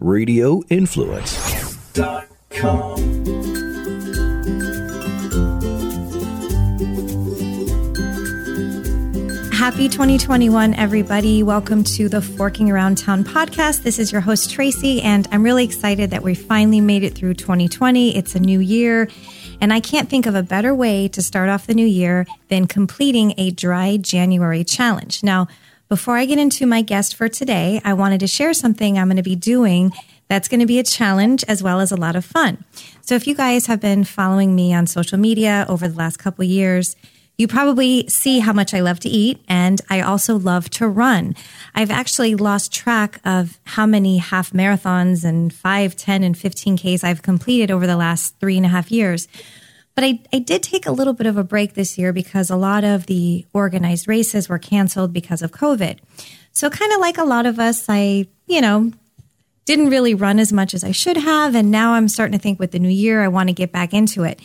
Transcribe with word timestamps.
radioinfluence.com. 0.00 3.00
Happy 9.52 9.88
2021, 9.90 10.72
everybody. 10.74 11.42
Welcome 11.42 11.84
to 11.84 12.08
the 12.08 12.22
Forking 12.22 12.70
Around 12.70 12.96
Town 12.96 13.24
podcast. 13.24 13.82
This 13.82 13.98
is 13.98 14.10
your 14.10 14.22
host, 14.22 14.50
Tracy, 14.50 15.02
and 15.02 15.28
I'm 15.30 15.42
really 15.42 15.64
excited 15.64 16.08
that 16.10 16.22
we 16.22 16.34
finally 16.34 16.80
made 16.80 17.04
it 17.04 17.14
through 17.14 17.34
2020. 17.34 18.16
It's 18.16 18.34
a 18.34 18.40
new 18.40 18.58
year, 18.58 19.06
and 19.60 19.70
I 19.70 19.80
can't 19.80 20.08
think 20.08 20.24
of 20.24 20.34
a 20.34 20.42
better 20.42 20.74
way 20.74 21.08
to 21.08 21.20
start 21.20 21.50
off 21.50 21.66
the 21.66 21.74
new 21.74 21.86
year 21.86 22.26
than 22.48 22.66
completing 22.66 23.34
a 23.36 23.50
dry 23.50 23.98
January 23.98 24.64
challenge. 24.64 25.22
Now, 25.22 25.46
before 25.90 26.16
I 26.16 26.24
get 26.24 26.38
into 26.38 26.66
my 26.66 26.82
guest 26.82 27.16
for 27.16 27.28
today, 27.28 27.80
I 27.84 27.94
wanted 27.94 28.20
to 28.20 28.28
share 28.28 28.54
something 28.54 28.96
I'm 28.96 29.08
going 29.08 29.16
to 29.16 29.24
be 29.24 29.34
doing 29.34 29.92
that's 30.28 30.46
going 30.46 30.60
to 30.60 30.66
be 30.66 30.78
a 30.78 30.84
challenge 30.84 31.44
as 31.48 31.64
well 31.64 31.80
as 31.80 31.90
a 31.90 31.96
lot 31.96 32.14
of 32.14 32.24
fun. 32.24 32.64
So 33.02 33.16
if 33.16 33.26
you 33.26 33.34
guys 33.34 33.66
have 33.66 33.80
been 33.80 34.04
following 34.04 34.54
me 34.54 34.72
on 34.72 34.86
social 34.86 35.18
media 35.18 35.66
over 35.68 35.88
the 35.88 35.96
last 35.96 36.18
couple 36.18 36.44
years, 36.44 36.94
you 37.36 37.48
probably 37.48 38.06
see 38.06 38.38
how 38.38 38.52
much 38.52 38.72
I 38.72 38.80
love 38.80 39.00
to 39.00 39.08
eat, 39.08 39.42
and 39.48 39.80
I 39.90 40.02
also 40.02 40.38
love 40.38 40.70
to 40.70 40.86
run. 40.86 41.34
I've 41.74 41.90
actually 41.90 42.36
lost 42.36 42.72
track 42.72 43.18
of 43.24 43.58
how 43.64 43.86
many 43.86 44.18
half 44.18 44.52
marathons 44.52 45.24
and 45.24 45.52
5, 45.52 45.96
10, 45.96 46.22
and 46.22 46.36
15Ks 46.36 47.02
I've 47.02 47.22
completed 47.22 47.72
over 47.72 47.88
the 47.88 47.96
last 47.96 48.38
three 48.38 48.56
and 48.56 48.66
a 48.66 48.68
half 48.68 48.92
years. 48.92 49.26
But 49.94 50.04
I, 50.04 50.20
I 50.32 50.38
did 50.38 50.62
take 50.62 50.86
a 50.86 50.92
little 50.92 51.12
bit 51.12 51.26
of 51.26 51.36
a 51.36 51.44
break 51.44 51.74
this 51.74 51.98
year 51.98 52.12
because 52.12 52.48
a 52.48 52.56
lot 52.56 52.84
of 52.84 53.06
the 53.06 53.44
organized 53.52 54.08
races 54.08 54.48
were 54.48 54.58
canceled 54.58 55.12
because 55.12 55.42
of 55.42 55.52
COVID. 55.52 55.98
So, 56.52 56.70
kind 56.70 56.92
of 56.92 57.00
like 57.00 57.18
a 57.18 57.24
lot 57.24 57.46
of 57.46 57.58
us, 57.58 57.86
I, 57.88 58.26
you 58.46 58.60
know, 58.60 58.92
didn't 59.64 59.90
really 59.90 60.14
run 60.14 60.38
as 60.38 60.52
much 60.52 60.74
as 60.74 60.82
I 60.82 60.92
should 60.92 61.16
have. 61.16 61.54
And 61.54 61.70
now 61.70 61.94
I'm 61.94 62.08
starting 62.08 62.36
to 62.36 62.42
think 62.42 62.58
with 62.58 62.72
the 62.72 62.78
new 62.78 62.88
year, 62.88 63.22
I 63.22 63.28
want 63.28 63.48
to 63.48 63.52
get 63.52 63.72
back 63.72 63.92
into 63.94 64.24
it. 64.24 64.40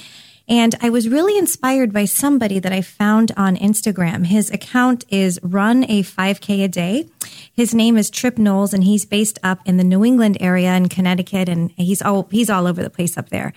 And 0.47 0.75
I 0.81 0.91
was 0.91 1.09
really 1.09 1.37
inspired 1.37 1.91
by 1.91 2.05
somebody 2.05 2.59
that 2.59 2.71
I 2.71 2.81
found 2.81 3.31
on 3.35 3.55
Instagram. 3.55 4.27
His 4.27 4.51
account 4.51 5.03
is 5.09 5.39
Run 5.41 5.83
a 5.85 6.03
5K 6.03 6.65
a 6.65 6.67
Day. 6.67 7.09
His 7.51 7.73
name 7.73 7.97
is 7.97 8.11
Trip 8.11 8.37
Knowles, 8.37 8.73
and 8.73 8.83
he's 8.83 9.05
based 9.05 9.39
up 9.41 9.59
in 9.65 9.77
the 9.77 9.83
New 9.83 10.05
England 10.05 10.37
area 10.39 10.75
in 10.75 10.89
Connecticut, 10.89 11.49
and 11.49 11.71
he's 11.71 12.01
all 12.01 12.27
he's 12.29 12.51
all 12.51 12.67
over 12.67 12.83
the 12.83 12.91
place 12.91 13.17
up 13.17 13.29
there. 13.29 13.53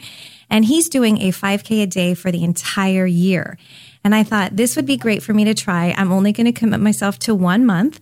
And 0.51 0.65
he's 0.65 0.89
doing 0.89 1.21
a 1.23 1.33
5K 1.33 1.83
a 1.83 1.87
day 1.87 2.15
for 2.15 2.31
the 2.31 2.45
entire 2.45 3.07
year. 3.07 3.59
And 4.05 4.15
I 4.15 4.23
thought 4.23 4.57
this 4.57 4.77
would 4.77 4.87
be 4.87 4.97
great 4.97 5.23
for 5.23 5.35
me 5.35 5.45
to 5.45 5.55
try. 5.55 5.95
I'm 5.97 6.13
only 6.13 6.33
going 6.33 6.47
to 6.47 6.53
commit 6.53 6.81
myself 6.81 7.19
to 7.21 7.35
one 7.35 7.67
month. 7.67 8.01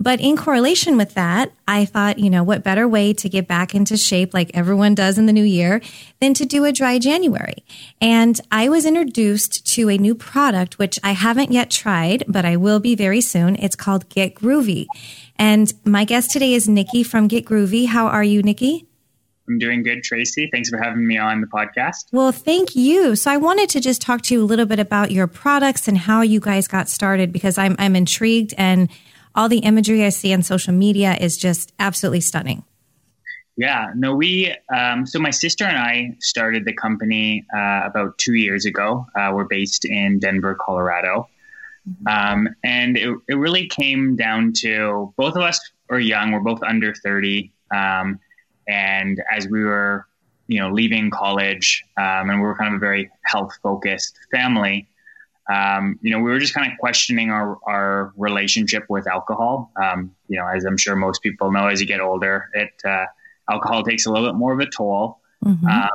But 0.00 0.20
in 0.20 0.36
correlation 0.36 0.96
with 0.96 1.14
that, 1.14 1.50
I 1.66 1.84
thought, 1.84 2.20
you 2.20 2.30
know, 2.30 2.44
what 2.44 2.62
better 2.62 2.86
way 2.86 3.12
to 3.14 3.28
get 3.28 3.48
back 3.48 3.74
into 3.74 3.96
shape 3.96 4.32
like 4.32 4.52
everyone 4.54 4.94
does 4.94 5.18
in 5.18 5.26
the 5.26 5.32
new 5.32 5.44
year 5.44 5.80
than 6.20 6.34
to 6.34 6.46
do 6.46 6.64
a 6.64 6.72
dry 6.72 7.00
January. 7.00 7.64
And 8.00 8.40
I 8.52 8.68
was 8.68 8.86
introduced 8.86 9.66
to 9.74 9.88
a 9.88 9.98
new 9.98 10.14
product, 10.14 10.78
which 10.78 11.00
I 11.02 11.12
haven't 11.12 11.50
yet 11.50 11.70
tried, 11.70 12.22
but 12.28 12.44
I 12.44 12.56
will 12.56 12.78
be 12.78 12.94
very 12.94 13.20
soon. 13.20 13.56
It's 13.56 13.74
called 13.74 14.08
Get 14.08 14.36
Gruvi. 14.36 14.86
And 15.36 15.72
my 15.84 16.04
guest 16.04 16.30
today 16.30 16.54
is 16.54 16.68
Nikki 16.68 17.02
from 17.02 17.26
Get 17.26 17.44
Gruvi. 17.44 17.88
How 17.88 18.06
are 18.06 18.24
you, 18.24 18.40
Nikki? 18.42 18.86
I'm 19.48 19.58
doing 19.58 19.82
good, 19.82 20.02
Tracy. 20.02 20.48
Thanks 20.52 20.68
for 20.68 20.76
having 20.76 21.06
me 21.06 21.16
on 21.16 21.40
the 21.40 21.46
podcast. 21.46 22.06
Well, 22.12 22.32
thank 22.32 22.76
you. 22.76 23.16
So 23.16 23.30
I 23.30 23.36
wanted 23.38 23.70
to 23.70 23.80
just 23.80 24.02
talk 24.02 24.22
to 24.22 24.34
you 24.34 24.42
a 24.42 24.46
little 24.46 24.66
bit 24.66 24.78
about 24.78 25.10
your 25.10 25.26
products 25.26 25.88
and 25.88 25.96
how 25.96 26.20
you 26.22 26.40
guys 26.40 26.68
got 26.68 26.88
started 26.88 27.32
because 27.32 27.56
I'm 27.56 27.74
I'm 27.78 27.96
intrigued 27.96 28.54
and 28.58 28.90
all 29.34 29.48
the 29.48 29.58
imagery 29.58 30.04
I 30.04 30.10
see 30.10 30.34
on 30.34 30.42
social 30.42 30.74
media 30.74 31.16
is 31.18 31.36
just 31.36 31.72
absolutely 31.78 32.20
stunning. 32.20 32.64
Yeah, 33.56 33.90
no, 33.96 34.14
we, 34.14 34.54
um, 34.72 35.04
so 35.04 35.18
my 35.18 35.30
sister 35.30 35.64
and 35.64 35.76
I 35.76 36.16
started 36.20 36.64
the 36.64 36.72
company 36.72 37.44
uh, 37.52 37.82
about 37.84 38.16
two 38.16 38.34
years 38.34 38.64
ago. 38.66 39.06
Uh, 39.16 39.32
we're 39.34 39.48
based 39.48 39.84
in 39.84 40.20
Denver, 40.20 40.54
Colorado. 40.54 41.28
Mm-hmm. 41.88 42.06
Um, 42.06 42.48
and 42.62 42.96
it, 42.96 43.16
it 43.28 43.34
really 43.34 43.66
came 43.66 44.14
down 44.14 44.52
to 44.58 45.12
both 45.16 45.34
of 45.34 45.42
us 45.42 45.60
are 45.90 45.98
young, 45.98 46.30
we're 46.30 46.38
both 46.40 46.62
under 46.62 46.94
30. 46.94 47.52
Um, 47.74 48.20
and 48.68 49.22
as 49.32 49.48
we 49.48 49.64
were, 49.64 50.06
you 50.46 50.60
know, 50.60 50.70
leaving 50.70 51.10
college, 51.10 51.84
um, 51.96 52.30
and 52.30 52.40
we 52.40 52.46
were 52.46 52.56
kind 52.56 52.74
of 52.74 52.78
a 52.78 52.80
very 52.80 53.10
health 53.24 53.52
focused 53.62 54.18
family, 54.30 54.88
um, 55.48 55.98
you 56.02 56.10
know, 56.10 56.18
we 56.18 56.30
were 56.30 56.38
just 56.38 56.52
kind 56.52 56.70
of 56.70 56.78
questioning 56.78 57.30
our, 57.30 57.58
our 57.66 58.12
relationship 58.16 58.84
with 58.88 59.06
alcohol. 59.06 59.72
Um, 59.82 60.14
you 60.28 60.38
know, 60.38 60.46
as 60.46 60.64
I'm 60.64 60.76
sure 60.76 60.94
most 60.94 61.22
people 61.22 61.50
know, 61.50 61.68
as 61.68 61.80
you 61.80 61.86
get 61.86 62.00
older, 62.00 62.50
it 62.52 62.70
uh, 62.84 63.06
alcohol 63.50 63.82
takes 63.82 64.04
a 64.04 64.12
little 64.12 64.28
bit 64.28 64.36
more 64.36 64.52
of 64.52 64.60
a 64.60 64.66
toll. 64.66 65.20
Mm-hmm. 65.44 65.66
Um, 65.66 65.88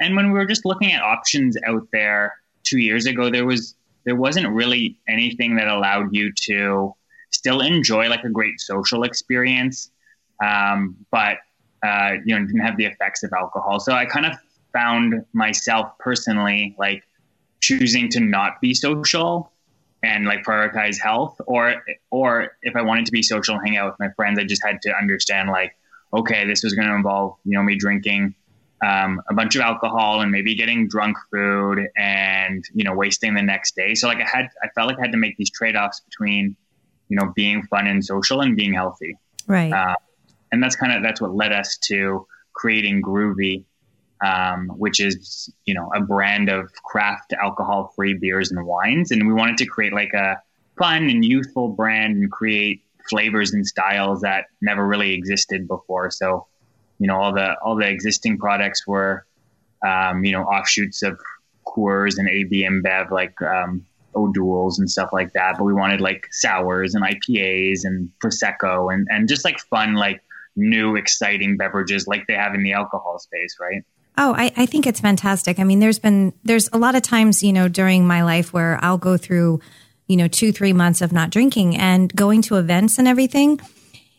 and 0.00 0.14
when 0.14 0.30
we 0.30 0.38
were 0.38 0.46
just 0.46 0.66
looking 0.66 0.92
at 0.92 1.02
options 1.02 1.56
out 1.66 1.88
there 1.92 2.34
two 2.64 2.78
years 2.78 3.06
ago, 3.06 3.30
there 3.30 3.46
was 3.46 3.74
there 4.04 4.16
wasn't 4.16 4.48
really 4.48 4.98
anything 5.08 5.56
that 5.56 5.68
allowed 5.68 6.14
you 6.14 6.32
to 6.32 6.94
still 7.30 7.60
enjoy 7.60 8.08
like 8.08 8.24
a 8.24 8.30
great 8.30 8.60
social 8.60 9.04
experience, 9.04 9.90
um, 10.42 10.96
but 11.10 11.38
uh, 11.82 12.12
you 12.24 12.38
know 12.38 12.44
didn't 12.44 12.60
have 12.60 12.76
the 12.76 12.86
effects 12.86 13.22
of 13.22 13.32
alcohol. 13.32 13.80
So 13.80 13.92
I 13.92 14.04
kind 14.06 14.26
of 14.26 14.32
found 14.72 15.24
myself 15.32 15.96
personally 15.98 16.74
like 16.78 17.02
choosing 17.60 18.08
to 18.10 18.20
not 18.20 18.60
be 18.60 18.74
social 18.74 19.50
and 20.02 20.26
like 20.26 20.44
prioritize 20.44 20.98
health 20.98 21.36
or 21.46 21.82
or 22.10 22.52
if 22.62 22.76
I 22.76 22.82
wanted 22.82 23.06
to 23.06 23.12
be 23.12 23.22
social 23.22 23.56
and 23.56 23.66
hang 23.66 23.76
out 23.76 23.90
with 23.90 24.00
my 24.00 24.12
friends, 24.14 24.38
I 24.38 24.44
just 24.44 24.64
had 24.64 24.80
to 24.82 24.96
understand 24.96 25.50
like, 25.50 25.76
okay, 26.12 26.46
this 26.46 26.62
was 26.62 26.74
going 26.74 26.88
to 26.88 26.94
involve, 26.94 27.36
you 27.44 27.56
know, 27.56 27.62
me 27.62 27.76
drinking 27.76 28.34
um, 28.86 29.20
a 29.28 29.34
bunch 29.34 29.56
of 29.56 29.62
alcohol 29.62 30.20
and 30.20 30.30
maybe 30.30 30.54
getting 30.54 30.88
drunk 30.88 31.16
food 31.32 31.88
and, 31.96 32.64
you 32.72 32.84
know, 32.84 32.94
wasting 32.94 33.34
the 33.34 33.42
next 33.42 33.74
day. 33.74 33.94
So 33.94 34.06
like 34.06 34.18
I 34.18 34.24
had, 34.24 34.48
I 34.62 34.68
felt 34.68 34.88
like 34.88 34.98
I 34.98 35.02
had 35.02 35.12
to 35.12 35.18
make 35.18 35.36
these 35.36 35.50
trade-offs 35.50 36.00
between, 36.00 36.54
you 37.08 37.16
know, 37.18 37.32
being 37.34 37.64
fun 37.64 37.86
and 37.86 38.04
social 38.04 38.40
and 38.40 38.56
being 38.56 38.72
healthy. 38.72 39.16
Right. 39.46 39.72
Uh, 39.72 39.96
and 40.52 40.62
that's 40.62 40.76
kind 40.76 40.92
of, 40.92 41.02
that's 41.02 41.20
what 41.20 41.34
led 41.34 41.52
us 41.52 41.78
to 41.84 42.26
creating 42.54 43.02
Gruvi, 43.02 43.64
um, 44.24 44.68
which 44.76 45.00
is 45.00 45.52
you 45.64 45.74
know 45.74 45.90
a 45.94 46.00
brand 46.00 46.48
of 46.48 46.72
craft 46.84 47.32
alcohol 47.40 47.92
free 47.94 48.14
beers 48.14 48.50
and 48.50 48.64
wines. 48.66 49.10
And 49.10 49.26
we 49.26 49.34
wanted 49.34 49.56
to 49.58 49.66
create 49.66 49.92
like 49.92 50.12
a 50.14 50.40
fun 50.78 51.08
and 51.08 51.24
youthful 51.24 51.68
brand 51.68 52.16
and 52.16 52.30
create 52.30 52.82
flavors 53.08 53.52
and 53.52 53.66
styles 53.66 54.20
that 54.20 54.46
never 54.60 54.86
really 54.86 55.14
existed 55.14 55.66
before. 55.66 56.10
So 56.10 56.46
you 56.98 57.06
know 57.06 57.16
all 57.16 57.32
the 57.32 57.54
all 57.60 57.76
the 57.76 57.88
existing 57.88 58.38
products 58.38 58.86
were 58.86 59.24
um, 59.86 60.24
you 60.24 60.32
know 60.32 60.42
offshoots 60.42 61.02
of 61.02 61.18
Coors 61.66 62.18
and 62.18 62.28
AB 62.28 62.64
InBev 62.64 63.10
like 63.10 63.40
um, 63.42 63.84
O'Doul's 64.14 64.78
and 64.78 64.90
stuff 64.90 65.10
like 65.12 65.32
that. 65.34 65.56
But 65.58 65.64
we 65.64 65.74
wanted 65.74 66.00
like 66.00 66.26
sours 66.32 66.94
and 66.94 67.04
IPAs 67.04 67.84
and 67.84 68.10
prosecco 68.22 68.92
and 68.92 69.06
and 69.10 69.28
just 69.28 69.44
like 69.44 69.58
fun 69.60 69.94
like 69.94 70.22
new 70.58 70.96
exciting 70.96 71.56
beverages 71.56 72.06
like 72.06 72.26
they 72.26 72.34
have 72.34 72.54
in 72.54 72.62
the 72.62 72.72
alcohol 72.72 73.18
space 73.18 73.56
right 73.60 73.82
Oh, 74.20 74.34
I, 74.36 74.52
I 74.56 74.66
think 74.66 74.88
it's 74.88 74.98
fantastic. 74.98 75.60
I 75.60 75.64
mean, 75.64 75.78
there's 75.78 76.00
been, 76.00 76.32
there's 76.42 76.68
a 76.72 76.76
lot 76.76 76.96
of 76.96 77.02
times, 77.02 77.44
you 77.44 77.52
know, 77.52 77.68
during 77.68 78.04
my 78.04 78.24
life 78.24 78.52
where 78.52 78.76
I'll 78.82 78.98
go 78.98 79.16
through, 79.16 79.60
you 80.08 80.16
know, 80.16 80.26
two, 80.26 80.50
three 80.50 80.72
months 80.72 81.00
of 81.00 81.12
not 81.12 81.30
drinking 81.30 81.76
and 81.76 82.12
going 82.16 82.42
to 82.42 82.56
events 82.56 82.98
and 82.98 83.06
everything. 83.06 83.60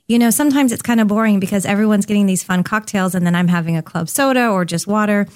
You 0.08 0.18
know, 0.18 0.30
sometimes 0.30 0.72
it's 0.72 0.82
kind 0.82 1.02
of 1.02 1.10
boring 1.10 1.42
because 1.42 1.66
everyone's 1.66 2.06
getting 2.06 2.28
these 2.28 2.44
fun 2.44 2.64
cocktails 2.64 3.14
and 3.14 3.26
then 3.26 3.36
I'm 3.36 3.50
having 3.50 3.76
a 3.76 3.82
club 3.82 4.08
soda 4.08 4.48
or 4.48 4.64
just 4.64 4.88
water. 4.88 5.28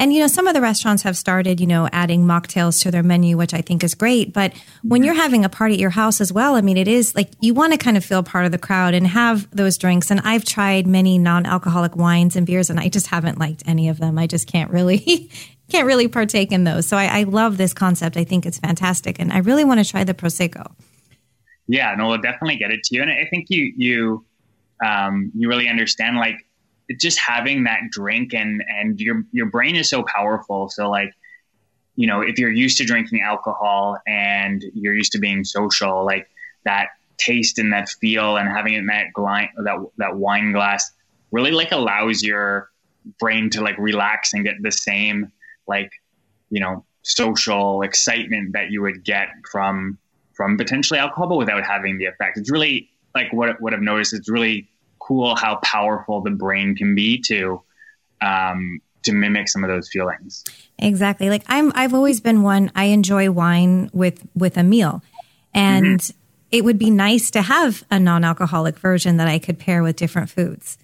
And, 0.00 0.14
you 0.14 0.20
know, 0.20 0.28
some 0.28 0.46
of 0.46 0.54
the 0.54 0.62
restaurants 0.62 1.02
have 1.02 1.14
started, 1.14 1.60
you 1.60 1.66
know, 1.66 1.86
adding 1.92 2.24
mocktails 2.24 2.82
to 2.84 2.90
their 2.90 3.02
menu, 3.02 3.36
which 3.36 3.52
I 3.52 3.60
think 3.60 3.84
is 3.84 3.94
great. 3.94 4.32
But 4.32 4.54
when 4.82 5.02
you're 5.02 5.12
having 5.12 5.44
a 5.44 5.50
party 5.50 5.74
at 5.74 5.80
your 5.80 5.90
house 5.90 6.22
as 6.22 6.32
well, 6.32 6.54
I 6.56 6.62
mean, 6.62 6.78
it 6.78 6.88
is 6.88 7.14
like 7.14 7.30
you 7.40 7.52
want 7.52 7.74
to 7.74 7.78
kind 7.78 7.98
of 7.98 8.04
feel 8.04 8.22
part 8.22 8.46
of 8.46 8.50
the 8.50 8.56
crowd 8.56 8.94
and 8.94 9.06
have 9.06 9.46
those 9.54 9.76
drinks. 9.76 10.10
And 10.10 10.20
I've 10.24 10.46
tried 10.46 10.86
many 10.86 11.18
non 11.18 11.44
alcoholic 11.44 11.96
wines 11.96 12.34
and 12.34 12.46
beers, 12.46 12.70
and 12.70 12.80
I 12.80 12.88
just 12.88 13.08
haven't 13.08 13.38
liked 13.38 13.62
any 13.66 13.90
of 13.90 13.98
them. 13.98 14.18
I 14.18 14.26
just 14.26 14.46
can't 14.46 14.70
really. 14.70 15.30
can't 15.68 15.86
really 15.86 16.08
partake 16.08 16.50
in 16.50 16.64
those. 16.64 16.84
So 16.88 16.96
I, 16.96 17.20
I 17.20 17.22
love 17.22 17.56
this 17.56 17.72
concept. 17.72 18.16
I 18.16 18.24
think 18.24 18.44
it's 18.44 18.58
fantastic, 18.58 19.20
and 19.20 19.32
I 19.32 19.38
really 19.38 19.64
want 19.64 19.78
to 19.78 19.88
try 19.88 20.02
the 20.02 20.14
prosecco. 20.14 20.66
Yeah, 21.68 21.94
no, 21.94 22.08
we'll 22.08 22.18
definitely 22.18 22.56
get 22.56 22.72
it 22.72 22.82
to 22.84 22.96
you. 22.96 23.02
And 23.02 23.10
I 23.10 23.26
think 23.30 23.50
you 23.50 23.72
you 23.76 24.24
um, 24.84 25.30
you 25.34 25.48
really 25.48 25.68
understand 25.68 26.16
like 26.16 26.44
just 26.98 27.18
having 27.18 27.64
that 27.64 27.80
drink 27.90 28.34
and 28.34 28.62
and 28.68 29.00
your 29.00 29.22
your 29.32 29.46
brain 29.46 29.76
is 29.76 29.88
so 29.88 30.02
powerful. 30.02 30.68
So 30.68 30.90
like, 30.90 31.12
you 31.96 32.06
know, 32.06 32.20
if 32.20 32.38
you're 32.38 32.50
used 32.50 32.78
to 32.78 32.84
drinking 32.84 33.20
alcohol 33.22 33.98
and 34.06 34.64
you're 34.74 34.94
used 34.94 35.12
to 35.12 35.18
being 35.18 35.44
social, 35.44 36.04
like 36.04 36.28
that 36.64 36.88
taste 37.20 37.58
and 37.58 37.72
that 37.72 37.88
feel 37.88 38.36
and 38.36 38.48
having 38.48 38.74
it 38.74 38.78
in 38.78 38.86
that 38.86 39.12
gla- 39.12 39.50
that 39.64 39.76
that 39.98 40.16
wine 40.16 40.52
glass 40.52 40.90
really 41.30 41.50
like 41.50 41.70
allows 41.72 42.22
your 42.22 42.70
brain 43.18 43.50
to 43.50 43.60
like 43.60 43.76
relax 43.78 44.32
and 44.32 44.44
get 44.44 44.54
the 44.62 44.72
same 44.72 45.30
like 45.68 45.90
you 46.50 46.60
know 46.60 46.84
social 47.02 47.82
excitement 47.82 48.52
that 48.52 48.70
you 48.70 48.82
would 48.82 49.04
get 49.04 49.28
from 49.50 49.98
from 50.34 50.56
potentially 50.56 50.98
alcohol 50.98 51.28
but 51.28 51.36
without 51.36 51.66
having 51.66 51.98
the 51.98 52.06
effect 52.06 52.38
it's 52.38 52.50
really 52.50 52.88
like 53.14 53.32
what 53.32 53.60
what 53.60 53.72
i've 53.74 53.80
noticed 53.80 54.12
it's 54.12 54.30
really 54.30 54.68
cool 55.10 55.34
how 55.34 55.56
powerful 55.56 56.20
the 56.20 56.30
brain 56.30 56.76
can 56.76 56.94
be 56.94 57.20
to 57.20 57.60
um, 58.20 58.80
to 59.02 59.12
mimic 59.12 59.48
some 59.48 59.64
of 59.64 59.68
those 59.68 59.88
feelings. 59.88 60.44
Exactly. 60.78 61.28
Like 61.28 61.42
I'm 61.48 61.72
I've 61.74 61.94
always 61.94 62.20
been 62.20 62.42
one 62.42 62.70
I 62.76 62.84
enjoy 62.84 63.28
wine 63.30 63.90
with 63.92 64.24
with 64.36 64.56
a 64.56 64.62
meal. 64.62 65.02
And 65.52 65.98
mm-hmm. 65.98 66.18
it 66.52 66.64
would 66.64 66.78
be 66.78 66.90
nice 66.90 67.32
to 67.32 67.42
have 67.42 67.82
a 67.90 67.98
non-alcoholic 67.98 68.78
version 68.78 69.16
that 69.16 69.26
I 69.26 69.40
could 69.40 69.58
pair 69.58 69.82
with 69.82 69.96
different 69.96 70.30
foods. 70.30 70.78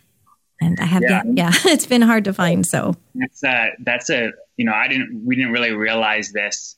And 0.60 0.80
I 0.80 0.86
have 0.86 1.04
yeah, 1.06 1.22
yeah 1.24 1.52
it's 1.66 1.86
been 1.86 2.02
hard 2.02 2.24
to 2.24 2.32
find 2.32 2.66
so. 2.66 2.96
That's 3.14 3.44
a 3.44 3.70
that's 3.84 4.10
a 4.10 4.32
you 4.56 4.64
know, 4.64 4.72
I 4.72 4.88
didn't 4.88 5.22
we 5.24 5.36
didn't 5.36 5.52
really 5.52 5.70
realize 5.70 6.32
this 6.32 6.74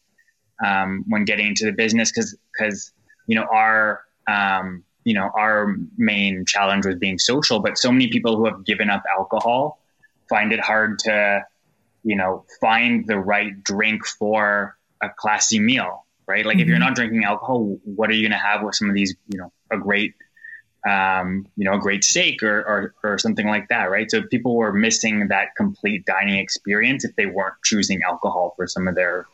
um, 0.62 1.02
when 1.08 1.24
getting 1.24 1.46
into 1.46 1.64
the 1.64 1.72
business 1.72 2.12
cuz 2.12 2.36
cuz 2.58 2.92
you 3.26 3.36
know 3.36 3.46
our 3.50 4.02
um, 4.26 4.84
you 5.08 5.14
know 5.14 5.30
our 5.34 5.74
main 5.96 6.44
challenge 6.44 6.84
was 6.86 6.96
being 6.96 7.18
social 7.18 7.58
but 7.60 7.78
so 7.78 7.90
many 7.90 8.08
people 8.08 8.36
who 8.36 8.44
have 8.50 8.64
given 8.64 8.88
up 8.90 9.02
alcohol 9.18 9.78
find 10.28 10.52
it 10.52 10.60
hard 10.60 10.98
to, 11.00 11.44
you 12.04 12.16
know, 12.16 12.44
find 12.60 13.06
the 13.06 13.18
right 13.18 13.62
drink 13.62 14.06
for 14.06 14.76
a 15.02 15.08
classy 15.08 15.58
meal, 15.58 16.04
right? 16.26 16.44
Like 16.44 16.54
mm-hmm. 16.54 16.62
if 16.62 16.68
you're 16.68 16.76
mm-hmm. 16.76 16.84
not 16.84 16.94
drinking 16.94 17.24
alcohol, 17.24 17.78
what 17.84 18.10
are 18.10 18.14
you 18.14 18.22
going 18.22 18.38
to 18.38 18.46
have 18.46 18.62
with 18.62 18.74
some 18.74 18.88
of 18.88 18.94
these, 18.94 19.14
you 19.28 19.38
know, 19.38 19.52
a 19.70 19.78
great, 19.78 20.14
um, 20.88 21.46
you 21.56 21.64
know, 21.64 21.74
a 21.74 21.78
great 21.78 22.04
steak 22.04 22.42
or, 22.42 22.60
or, 22.60 22.94
or 23.02 23.18
something 23.18 23.46
like 23.46 23.68
that, 23.68 23.90
right? 23.90 24.10
So 24.10 24.22
people 24.22 24.56
were 24.56 24.72
missing 24.72 25.28
that 25.28 25.54
complete 25.56 26.04
dining 26.06 26.38
experience 26.38 27.04
if 27.04 27.16
they 27.16 27.26
weren't 27.26 27.54
choosing 27.64 28.02
alcohol 28.02 28.54
for 28.56 28.66
some 28.66 28.86
of 28.88 28.94
their 28.94 29.26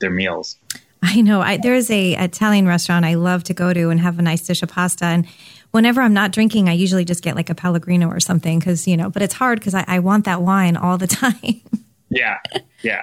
their 0.00 0.10
meals. 0.10 0.58
I 1.02 1.20
know. 1.20 1.40
I, 1.40 1.56
there's 1.56 1.90
a 1.90 2.12
Italian 2.14 2.66
restaurant 2.66 3.04
I 3.04 3.14
love 3.14 3.44
to 3.44 3.54
go 3.54 3.72
to 3.72 3.90
and 3.90 4.00
have 4.00 4.18
a 4.18 4.22
nice 4.22 4.46
dish 4.46 4.62
of 4.62 4.68
pasta, 4.68 5.04
and 5.04 5.26
whenever 5.72 6.00
I'm 6.00 6.14
not 6.14 6.30
drinking, 6.30 6.68
I 6.68 6.72
usually 6.72 7.04
just 7.04 7.24
get 7.24 7.34
like 7.34 7.50
a 7.50 7.54
Pellegrino 7.54 8.08
or 8.08 8.20
something 8.20 8.58
because, 8.58 8.86
you 8.86 8.96
know, 8.96 9.10
but 9.10 9.22
it's 9.22 9.34
hard 9.34 9.58
because 9.58 9.74
I, 9.74 9.84
I, 9.88 9.98
want 9.98 10.26
that 10.26 10.42
wine 10.42 10.76
all 10.76 10.96
the 10.96 11.06
time. 11.08 11.60
yeah. 12.08 12.38
Yeah. 12.82 13.02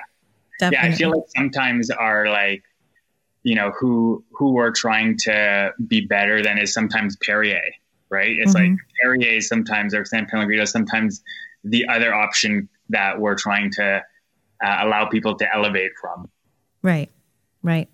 Definitely. 0.59 0.89
Yeah. 0.89 0.93
I 0.93 0.97
feel 0.97 1.09
like 1.09 1.25
sometimes 1.35 1.89
our 1.89 2.29
like, 2.29 2.63
you 3.43 3.55
know, 3.55 3.71
who, 3.77 4.23
who 4.31 4.53
we're 4.53 4.71
trying 4.71 5.17
to 5.17 5.73
be 5.87 6.01
better 6.01 6.41
than 6.41 6.57
is 6.57 6.73
sometimes 6.73 7.17
Perrier, 7.17 7.61
right? 8.09 8.35
It's 8.37 8.53
mm-hmm. 8.53 8.73
like 8.73 8.79
Perrier 9.01 9.41
sometimes 9.41 9.93
or 9.93 10.05
San 10.05 10.27
Pellegrino, 10.27 10.65
sometimes 10.65 11.23
the 11.63 11.87
other 11.87 12.13
option 12.13 12.69
that 12.89 13.19
we're 13.19 13.35
trying 13.35 13.71
to 13.71 14.03
uh, 14.63 14.77
allow 14.81 15.05
people 15.05 15.35
to 15.35 15.53
elevate 15.53 15.91
from. 15.99 16.29
Right. 16.81 17.09
Right. 17.61 17.89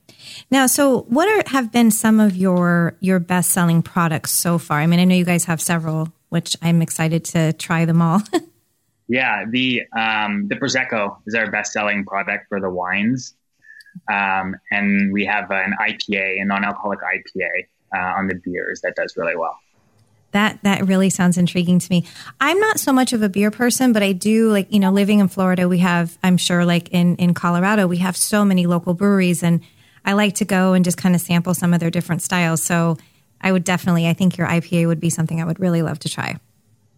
Now, 0.52 0.68
so 0.68 1.02
what 1.04 1.28
are, 1.28 1.50
have 1.50 1.72
been 1.72 1.90
some 1.90 2.20
of 2.20 2.36
your 2.36 2.96
your 3.00 3.20
best 3.20 3.52
selling 3.52 3.82
products 3.82 4.32
so 4.32 4.60
far? 4.60 4.80
I 4.80 4.86
mean, 4.86 5.00
I 5.00 5.06
know 5.06 5.16
you 5.16 5.26
guys 5.26 5.46
have 5.46 5.60
several, 5.60 6.14
which 6.30 6.56
I'm 6.62 6.84
excited 6.84 7.26
to 7.26 7.52
try 7.54 7.86
them 7.86 8.00
all. 8.00 8.22
yeah, 9.08 9.46
the 9.50 9.82
um, 9.98 10.48
the 10.50 10.56
prosecco 10.56 11.18
is 11.26 11.34
our 11.34 11.50
best 11.50 11.74
selling 11.74 12.06
product 12.06 12.46
for 12.48 12.62
the 12.62 12.70
wines, 12.70 13.34
um, 14.12 14.56
and 14.70 15.12
we 15.12 15.26
have 15.26 15.50
an 15.50 15.74
IPA, 15.82 16.42
a 16.42 16.46
non 16.46 16.64
alcoholic 16.64 17.00
IPA, 17.00 17.68
uh, 17.96 18.20
on 18.20 18.28
the 18.28 18.36
beers 18.36 18.82
that 18.82 18.96
does 18.96 19.18
really 19.18 19.36
well. 19.36 19.58
That 20.36 20.60
that 20.64 20.86
really 20.86 21.10
sounds 21.10 21.38
intriguing 21.38 21.80
to 21.80 21.88
me. 21.90 22.06
I'm 22.42 22.60
not 22.60 22.78
so 22.78 22.92
much 22.92 23.14
of 23.14 23.24
a 23.24 23.30
beer 23.30 23.52
person, 23.52 23.94
but 23.94 24.04
I 24.04 24.12
do 24.12 24.52
like, 24.52 24.68
you 24.70 24.82
know, 24.82 24.92
living 24.92 25.20
in 25.20 25.30
Florida, 25.30 25.70
we 25.70 25.78
have 25.78 26.18
I'm 26.22 26.36
sure 26.36 26.66
like 26.66 26.90
in 26.90 27.16
in 27.16 27.34
Colorado, 27.34 27.88
we 27.88 28.00
have 28.00 28.18
so 28.18 28.44
many 28.44 28.68
local 28.68 28.94
breweries 28.94 29.44
and 29.44 29.62
I 30.04 30.12
like 30.12 30.36
to 30.36 30.46
go 30.46 30.74
and 30.74 30.84
just 30.84 30.98
kind 30.98 31.16
of 31.16 31.22
sample 31.22 31.54
some 31.54 31.74
of 31.74 31.80
their 31.80 31.90
different 31.90 32.22
styles. 32.22 32.62
So 32.62 32.98
I 33.40 33.54
would 33.54 33.64
definitely 33.64 34.10
I 34.10 34.14
think 34.14 34.36
your 34.36 34.46
IPA 34.46 34.88
would 34.88 35.00
be 35.00 35.10
something 35.10 35.40
I 35.42 35.46
would 35.46 35.62
really 35.62 35.82
love 35.82 36.00
to 36.00 36.10
try. 36.10 36.38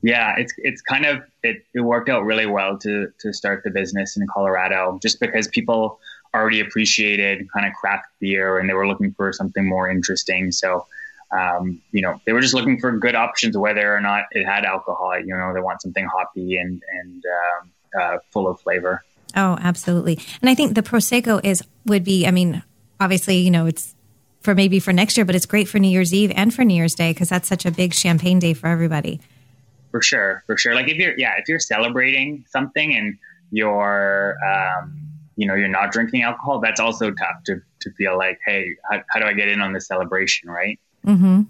Yeah, 0.02 0.34
it's 0.40 0.56
it's 0.58 0.82
kind 0.82 1.06
of 1.06 1.22
it, 1.44 1.64
it 1.76 1.82
worked 1.82 2.10
out 2.10 2.24
really 2.24 2.48
well 2.48 2.80
to 2.80 3.12
to 3.20 3.34
start 3.34 3.64
the 3.64 3.70
business 3.70 4.18
in 4.18 4.26
Colorado 4.26 4.98
just 5.00 5.20
because 5.20 5.48
people 5.48 6.00
already 6.34 6.60
appreciated 6.60 7.48
kind 7.52 7.68
of 7.68 7.74
craft 7.74 8.08
beer 8.20 8.58
and 8.58 8.68
they 8.68 8.74
were 8.74 8.88
looking 8.88 9.14
for 9.14 9.32
something 9.32 9.64
more 9.64 9.88
interesting. 9.88 10.52
So 10.52 10.88
um, 11.32 11.82
you 11.92 12.02
know, 12.02 12.22
they 12.26 12.34
were 12.34 12.42
just 12.42 12.54
looking 12.54 12.80
for 12.80 12.98
good 12.98 13.16
options, 13.16 13.58
whether 13.58 13.94
or 13.96 14.00
not 14.00 14.26
it 14.32 14.46
had 14.46 14.64
alcohol. 14.64 15.20
You 15.20 15.36
know, 15.36 15.54
they 15.54 15.62
want 15.62 15.82
something 15.82 16.06
hoppy 16.06 16.58
and 16.58 16.82
and 16.92 17.24
um, 17.26 17.72
uh, 18.00 18.18
full 18.32 18.48
of 18.48 18.60
flavor. 18.62 19.04
Oh, 19.36 19.58
absolutely. 19.60 20.20
And 20.42 20.50
I 20.50 20.56
think 20.56 20.76
the 20.76 20.84
prosecco 20.84 21.44
is 21.44 21.64
would 21.86 22.04
be. 22.04 22.26
I 22.26 22.32
mean, 22.32 22.64
obviously, 23.00 23.38
you 23.38 23.52
know, 23.52 23.66
it's 23.66 23.96
for 24.42 24.56
maybe 24.56 24.80
for 24.80 24.94
next 24.94 25.18
year, 25.18 25.26
but 25.26 25.36
it's 25.36 25.46
great 25.46 25.68
for 25.68 25.80
New 25.80 25.90
Year's 25.90 26.14
Eve 26.14 26.32
and 26.36 26.54
for 26.54 26.64
New 26.64 26.76
Year's 26.76 26.96
Day 26.96 27.12
because 27.12 27.30
that's 27.30 27.48
such 27.48 27.66
a 27.66 27.72
big 27.72 27.94
champagne 27.94 28.40
day 28.40 28.54
for 28.54 28.68
everybody. 28.68 29.20
For 29.92 30.02
sure, 30.02 30.44
for 30.46 30.58
sure. 30.58 30.76
Like 30.76 30.88
if 30.88 30.98
you're, 30.98 31.18
yeah, 31.18 31.34
if 31.38 31.50
you're 31.50 31.60
celebrating 31.60 32.46
something 32.50 32.96
and 32.96 33.18
you're, 33.52 34.38
um, 34.46 35.02
you 35.36 35.48
know, 35.48 35.56
you're 35.56 35.68
not 35.68 35.92
drinking 35.92 36.24
alcohol, 36.24 36.60
that's 36.60 36.80
also 36.80 37.12
tough 37.12 37.44
to 37.46 37.62
to 37.82 37.92
feel 37.92 38.18
like, 38.18 38.40
hey, 38.46 38.76
how, 38.90 39.04
how 39.10 39.20
do 39.20 39.26
I 39.26 39.34
get 39.34 39.50
in 39.50 39.62
on 39.62 39.74
the 39.74 39.82
celebration, 39.82 40.50
right? 40.50 40.80
Mm-hmm. 41.08 41.42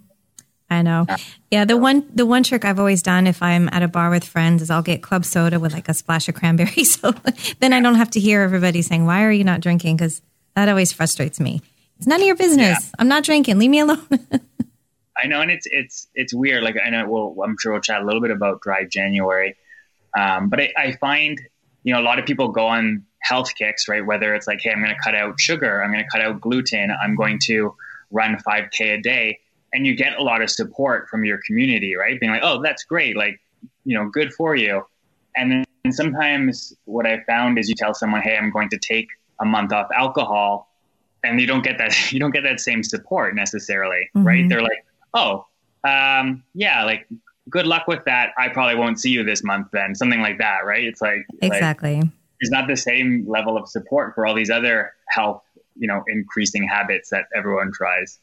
I 0.70 0.82
know. 0.82 1.06
Yeah, 1.50 1.66
the 1.66 1.78
one 1.78 2.06
the 2.14 2.26
one 2.26 2.44
trick 2.44 2.66
I've 2.66 2.80
always 2.80 3.02
done 3.02 3.26
if 3.26 3.42
I'm 3.42 3.70
at 3.72 3.84
a 3.84 3.88
bar 3.88 4.10
with 4.10 4.26
friends 4.26 4.62
is 4.62 4.70
I'll 4.70 4.82
get 4.82 5.02
club 5.02 5.24
soda 5.24 5.60
with 5.60 5.74
like 5.74 5.88
a 5.88 5.94
splash 5.94 6.28
of 6.28 6.36
cranberry. 6.36 6.84
So 6.84 7.14
then 7.60 7.74
I 7.74 7.82
don't 7.82 7.96
have 7.96 8.10
to 8.12 8.20
hear 8.20 8.42
everybody 8.42 8.82
saying, 8.82 9.06
"Why 9.06 9.24
are 9.24 9.32
you 9.32 9.44
not 9.44 9.62
drinking?" 9.62 9.96
Because 9.98 10.22
that 10.56 10.68
always 10.68 10.92
frustrates 10.92 11.40
me. 11.40 11.62
It's 11.98 12.08
none 12.08 12.20
of 12.20 12.28
your 12.28 12.36
business. 12.36 12.80
Yeah. 12.84 12.96
I'm 13.00 13.08
not 13.08 13.24
drinking. 13.24 13.58
Leave 13.60 13.70
me 13.70 13.80
alone. 13.80 14.06
I 15.18 15.28
know, 15.28 15.42
and 15.42 15.50
it's 15.50 15.68
it's 15.72 16.08
it's 16.14 16.34
weird. 16.34 16.64
Like 16.64 16.76
I 16.84 16.90
know, 16.90 17.08
well, 17.08 17.36
I'm 17.44 17.56
sure 17.60 17.72
we'll 17.72 17.82
chat 17.82 18.02
a 18.02 18.06
little 18.06 18.22
bit 18.22 18.32
about 18.32 18.62
dry 18.62 18.84
January, 18.84 19.56
um, 20.18 20.50
but 20.50 20.60
I, 20.60 20.74
I 20.78 20.92
find 21.00 21.40
you 21.84 21.94
know 21.94 22.02
a 22.02 22.04
lot 22.04 22.20
of 22.20 22.26
people 22.26 22.50
go 22.50 22.68
on 22.68 23.06
health 23.20 23.56
kicks, 23.56 23.88
right? 23.88 24.06
Whether 24.06 24.36
it's 24.36 24.48
like, 24.48 24.60
hey, 24.62 24.72
I'm 24.72 24.82
going 24.82 24.94
to 24.94 25.02
cut 25.02 25.16
out 25.16 25.40
sugar, 25.40 25.82
I'm 25.82 25.92
going 25.92 26.04
to 26.04 26.10
cut 26.10 26.22
out 26.22 26.42
gluten, 26.42 26.92
I'm 26.92 27.16
going 27.16 27.40
to 27.46 27.76
run 28.12 28.38
5K 28.38 29.00
a 29.00 29.02
day 29.02 29.40
and 29.78 29.86
you 29.86 29.96
get 29.96 30.18
a 30.18 30.24
lot 30.24 30.42
of 30.42 30.50
support 30.50 31.08
from 31.08 31.24
your 31.24 31.38
community, 31.46 31.96
right? 31.96 32.20
Being 32.20 32.32
like, 32.32 32.42
oh, 32.44 32.64
that's 32.64 32.84
great. 32.84 33.16
Like, 33.16 33.40
you 33.86 33.96
know, 33.96 34.10
good 34.10 34.34
for 34.34 34.56
you. 34.56 34.84
And 35.36 35.64
then 35.84 35.92
sometimes 35.92 36.74
what 36.86 37.06
I 37.06 37.22
found 37.28 37.60
is 37.60 37.70
you 37.70 37.76
tell 37.76 37.94
someone, 37.94 38.24
hey, 38.24 38.36
I'm 38.36 38.50
going 38.50 38.70
to 38.70 38.80
take 38.80 39.08
a 39.40 39.46
month 39.46 39.72
off 39.72 39.88
alcohol 39.96 40.68
and 41.24 41.40
you 41.40 41.46
don't 41.46 41.64
get 41.64 41.78
that, 41.78 41.94
you 42.12 42.20
don't 42.20 42.32
get 42.32 42.42
that 42.42 42.60
same 42.60 42.82
support 42.82 43.36
necessarily, 43.36 44.10
mm-hmm. 44.16 44.26
right? 44.26 44.50
They're 44.50 44.64
like, 44.64 44.84
oh, 45.14 45.46
um, 45.84 46.44
yeah, 46.56 46.84
like 46.84 47.08
good 47.48 47.68
luck 47.68 47.88
with 47.88 48.04
that. 48.06 48.32
I 48.36 48.50
probably 48.50 48.80
won't 48.80 49.00
see 49.00 49.12
you 49.12 49.24
this 49.24 49.44
month 49.44 49.68
then, 49.74 49.94
something 49.94 50.22
like 50.22 50.40
that, 50.40 50.66
right? 50.66 50.86
It's 50.86 51.04
like, 51.04 51.24
exactly. 51.44 52.02
Like, 52.02 52.10
there's 52.42 52.50
not 52.50 52.68
the 52.68 52.78
same 52.78 53.30
level 53.30 53.58
of 53.58 53.70
support 53.70 54.16
for 54.16 54.26
all 54.26 54.34
these 54.34 54.50
other 54.50 54.94
health, 55.08 55.44
you 55.76 55.88
know, 55.88 56.04
increasing 56.08 56.68
habits 56.68 57.12
that 57.12 57.26
everyone 57.36 57.72
tries. 57.72 58.18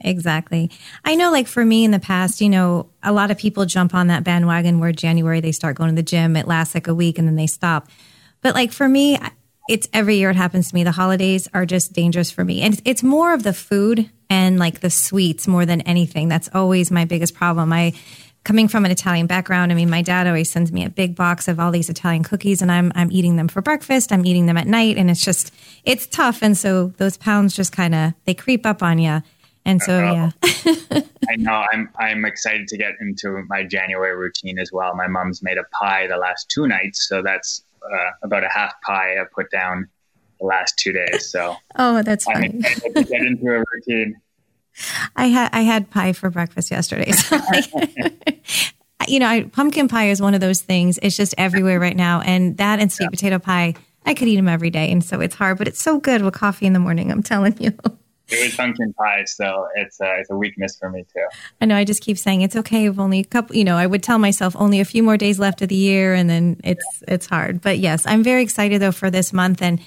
Exactly. 0.00 0.70
I 1.04 1.16
know, 1.16 1.32
like 1.32 1.48
for 1.48 1.64
me 1.64 1.84
in 1.84 1.90
the 1.90 1.98
past, 1.98 2.40
you 2.40 2.48
know, 2.48 2.90
a 3.02 3.12
lot 3.12 3.30
of 3.30 3.38
people 3.38 3.66
jump 3.66 3.94
on 3.94 4.06
that 4.08 4.22
bandwagon 4.22 4.78
where 4.78 4.92
January 4.92 5.40
they 5.40 5.52
start 5.52 5.76
going 5.76 5.90
to 5.90 5.96
the 5.96 6.02
gym. 6.02 6.36
It 6.36 6.46
lasts 6.46 6.74
like 6.74 6.86
a 6.86 6.94
week 6.94 7.18
and 7.18 7.26
then 7.26 7.34
they 7.36 7.48
stop. 7.48 7.88
But 8.40 8.54
like 8.54 8.70
for 8.70 8.88
me, 8.88 9.18
it's 9.68 9.88
every 9.92 10.16
year 10.16 10.30
it 10.30 10.36
happens 10.36 10.68
to 10.68 10.74
me. 10.74 10.84
The 10.84 10.92
holidays 10.92 11.48
are 11.52 11.66
just 11.66 11.92
dangerous 11.92 12.30
for 12.30 12.44
me. 12.44 12.62
And 12.62 12.80
it's 12.84 13.02
more 13.02 13.34
of 13.34 13.42
the 13.42 13.52
food 13.52 14.08
and 14.30 14.58
like 14.58 14.80
the 14.80 14.90
sweets 14.90 15.48
more 15.48 15.66
than 15.66 15.80
anything. 15.82 16.28
That's 16.28 16.48
always 16.54 16.90
my 16.90 17.04
biggest 17.04 17.34
problem. 17.34 17.72
I, 17.72 17.92
coming 18.44 18.68
from 18.68 18.84
an 18.84 18.90
Italian 18.90 19.26
background, 19.26 19.72
I 19.72 19.74
mean, 19.74 19.90
my 19.90 20.00
dad 20.00 20.26
always 20.26 20.50
sends 20.50 20.72
me 20.72 20.84
a 20.84 20.90
big 20.90 21.16
box 21.16 21.48
of 21.48 21.58
all 21.60 21.70
these 21.70 21.90
Italian 21.90 22.22
cookies 22.22 22.62
and 22.62 22.70
I'm, 22.70 22.92
I'm 22.94 23.10
eating 23.12 23.36
them 23.36 23.48
for 23.48 23.60
breakfast. 23.60 24.12
I'm 24.12 24.24
eating 24.24 24.46
them 24.46 24.56
at 24.56 24.66
night 24.66 24.96
and 24.96 25.10
it's 25.10 25.24
just, 25.24 25.52
it's 25.84 26.06
tough. 26.06 26.42
And 26.42 26.56
so 26.56 26.88
those 26.96 27.16
pounds 27.16 27.54
just 27.54 27.72
kind 27.72 27.94
of, 27.94 28.14
they 28.24 28.34
creep 28.34 28.64
up 28.64 28.82
on 28.82 28.98
you. 28.98 29.22
And 29.64 29.82
so, 29.82 29.98
yeah. 29.98 30.30
I 31.28 31.36
know 31.36 31.64
I'm 31.72 31.90
I'm 31.98 32.24
excited 32.24 32.68
to 32.68 32.78
get 32.78 32.94
into 33.00 33.44
my 33.48 33.64
January 33.64 34.16
routine 34.16 34.58
as 34.58 34.72
well. 34.72 34.94
My 34.94 35.08
mom's 35.08 35.42
made 35.42 35.58
a 35.58 35.64
pie 35.64 36.06
the 36.06 36.16
last 36.16 36.48
two 36.48 36.66
nights, 36.66 37.06
so 37.06 37.22
that's 37.22 37.62
uh, 37.82 38.10
about 38.22 38.44
a 38.44 38.48
half 38.48 38.74
pie 38.82 39.20
I 39.20 39.24
put 39.34 39.50
down 39.50 39.88
the 40.40 40.46
last 40.46 40.78
two 40.78 40.92
days. 40.92 41.30
So, 41.30 41.56
oh, 41.76 42.02
that's 42.02 42.24
funny. 42.24 42.48
get 42.48 43.10
into 43.10 43.46
a 43.46 43.64
routine. 43.72 44.20
I 45.16 45.26
had 45.26 45.50
I 45.52 45.60
had 45.60 45.90
pie 45.90 46.12
for 46.12 46.30
breakfast 46.30 46.70
yesterday. 46.70 47.10
So 47.12 47.36
like, 47.36 48.44
you 49.08 49.18
know, 49.18 49.26
I, 49.26 49.42
pumpkin 49.44 49.88
pie 49.88 50.10
is 50.10 50.20
one 50.20 50.34
of 50.34 50.40
those 50.40 50.60
things. 50.62 50.98
It's 51.02 51.16
just 51.16 51.34
everywhere 51.36 51.80
right 51.80 51.96
now, 51.96 52.20
and 52.20 52.56
that 52.58 52.78
and 52.78 52.92
sweet 52.92 53.06
yeah. 53.06 53.10
potato 53.10 53.38
pie, 53.38 53.74
I 54.06 54.14
could 54.14 54.28
eat 54.28 54.36
them 54.36 54.48
every 54.48 54.70
day, 54.70 54.90
and 54.90 55.04
so 55.04 55.20
it's 55.20 55.34
hard, 55.34 55.58
but 55.58 55.68
it's 55.68 55.82
so 55.82 55.98
good 55.98 56.22
with 56.22 56.34
coffee 56.34 56.66
in 56.66 56.72
the 56.72 56.78
morning. 56.78 57.10
I'm 57.10 57.22
telling 57.22 57.56
you. 57.60 57.76
It 58.30 58.44
was 58.44 58.54
pumpkin 58.54 58.92
pie, 58.92 59.24
so 59.24 59.68
it's 59.74 60.00
a, 60.00 60.18
it's 60.18 60.30
a 60.30 60.36
weakness 60.36 60.76
for 60.78 60.90
me 60.90 61.04
too. 61.14 61.26
I 61.60 61.66
know. 61.66 61.76
I 61.76 61.84
just 61.84 62.02
keep 62.02 62.18
saying 62.18 62.42
it's 62.42 62.56
okay. 62.56 62.86
If 62.86 62.98
only 62.98 63.20
a 63.20 63.24
couple, 63.24 63.56
you 63.56 63.64
know, 63.64 63.76
I 63.76 63.86
would 63.86 64.02
tell 64.02 64.18
myself 64.18 64.54
only 64.58 64.80
a 64.80 64.84
few 64.84 65.02
more 65.02 65.16
days 65.16 65.38
left 65.38 65.62
of 65.62 65.68
the 65.68 65.74
year, 65.74 66.14
and 66.14 66.28
then 66.28 66.60
it's 66.62 66.84
yeah. 67.02 67.14
it's 67.14 67.26
hard. 67.26 67.62
But 67.62 67.78
yes, 67.78 68.06
I'm 68.06 68.22
very 68.22 68.42
excited 68.42 68.82
though 68.82 68.92
for 68.92 69.10
this 69.10 69.32
month, 69.32 69.62
and 69.62 69.80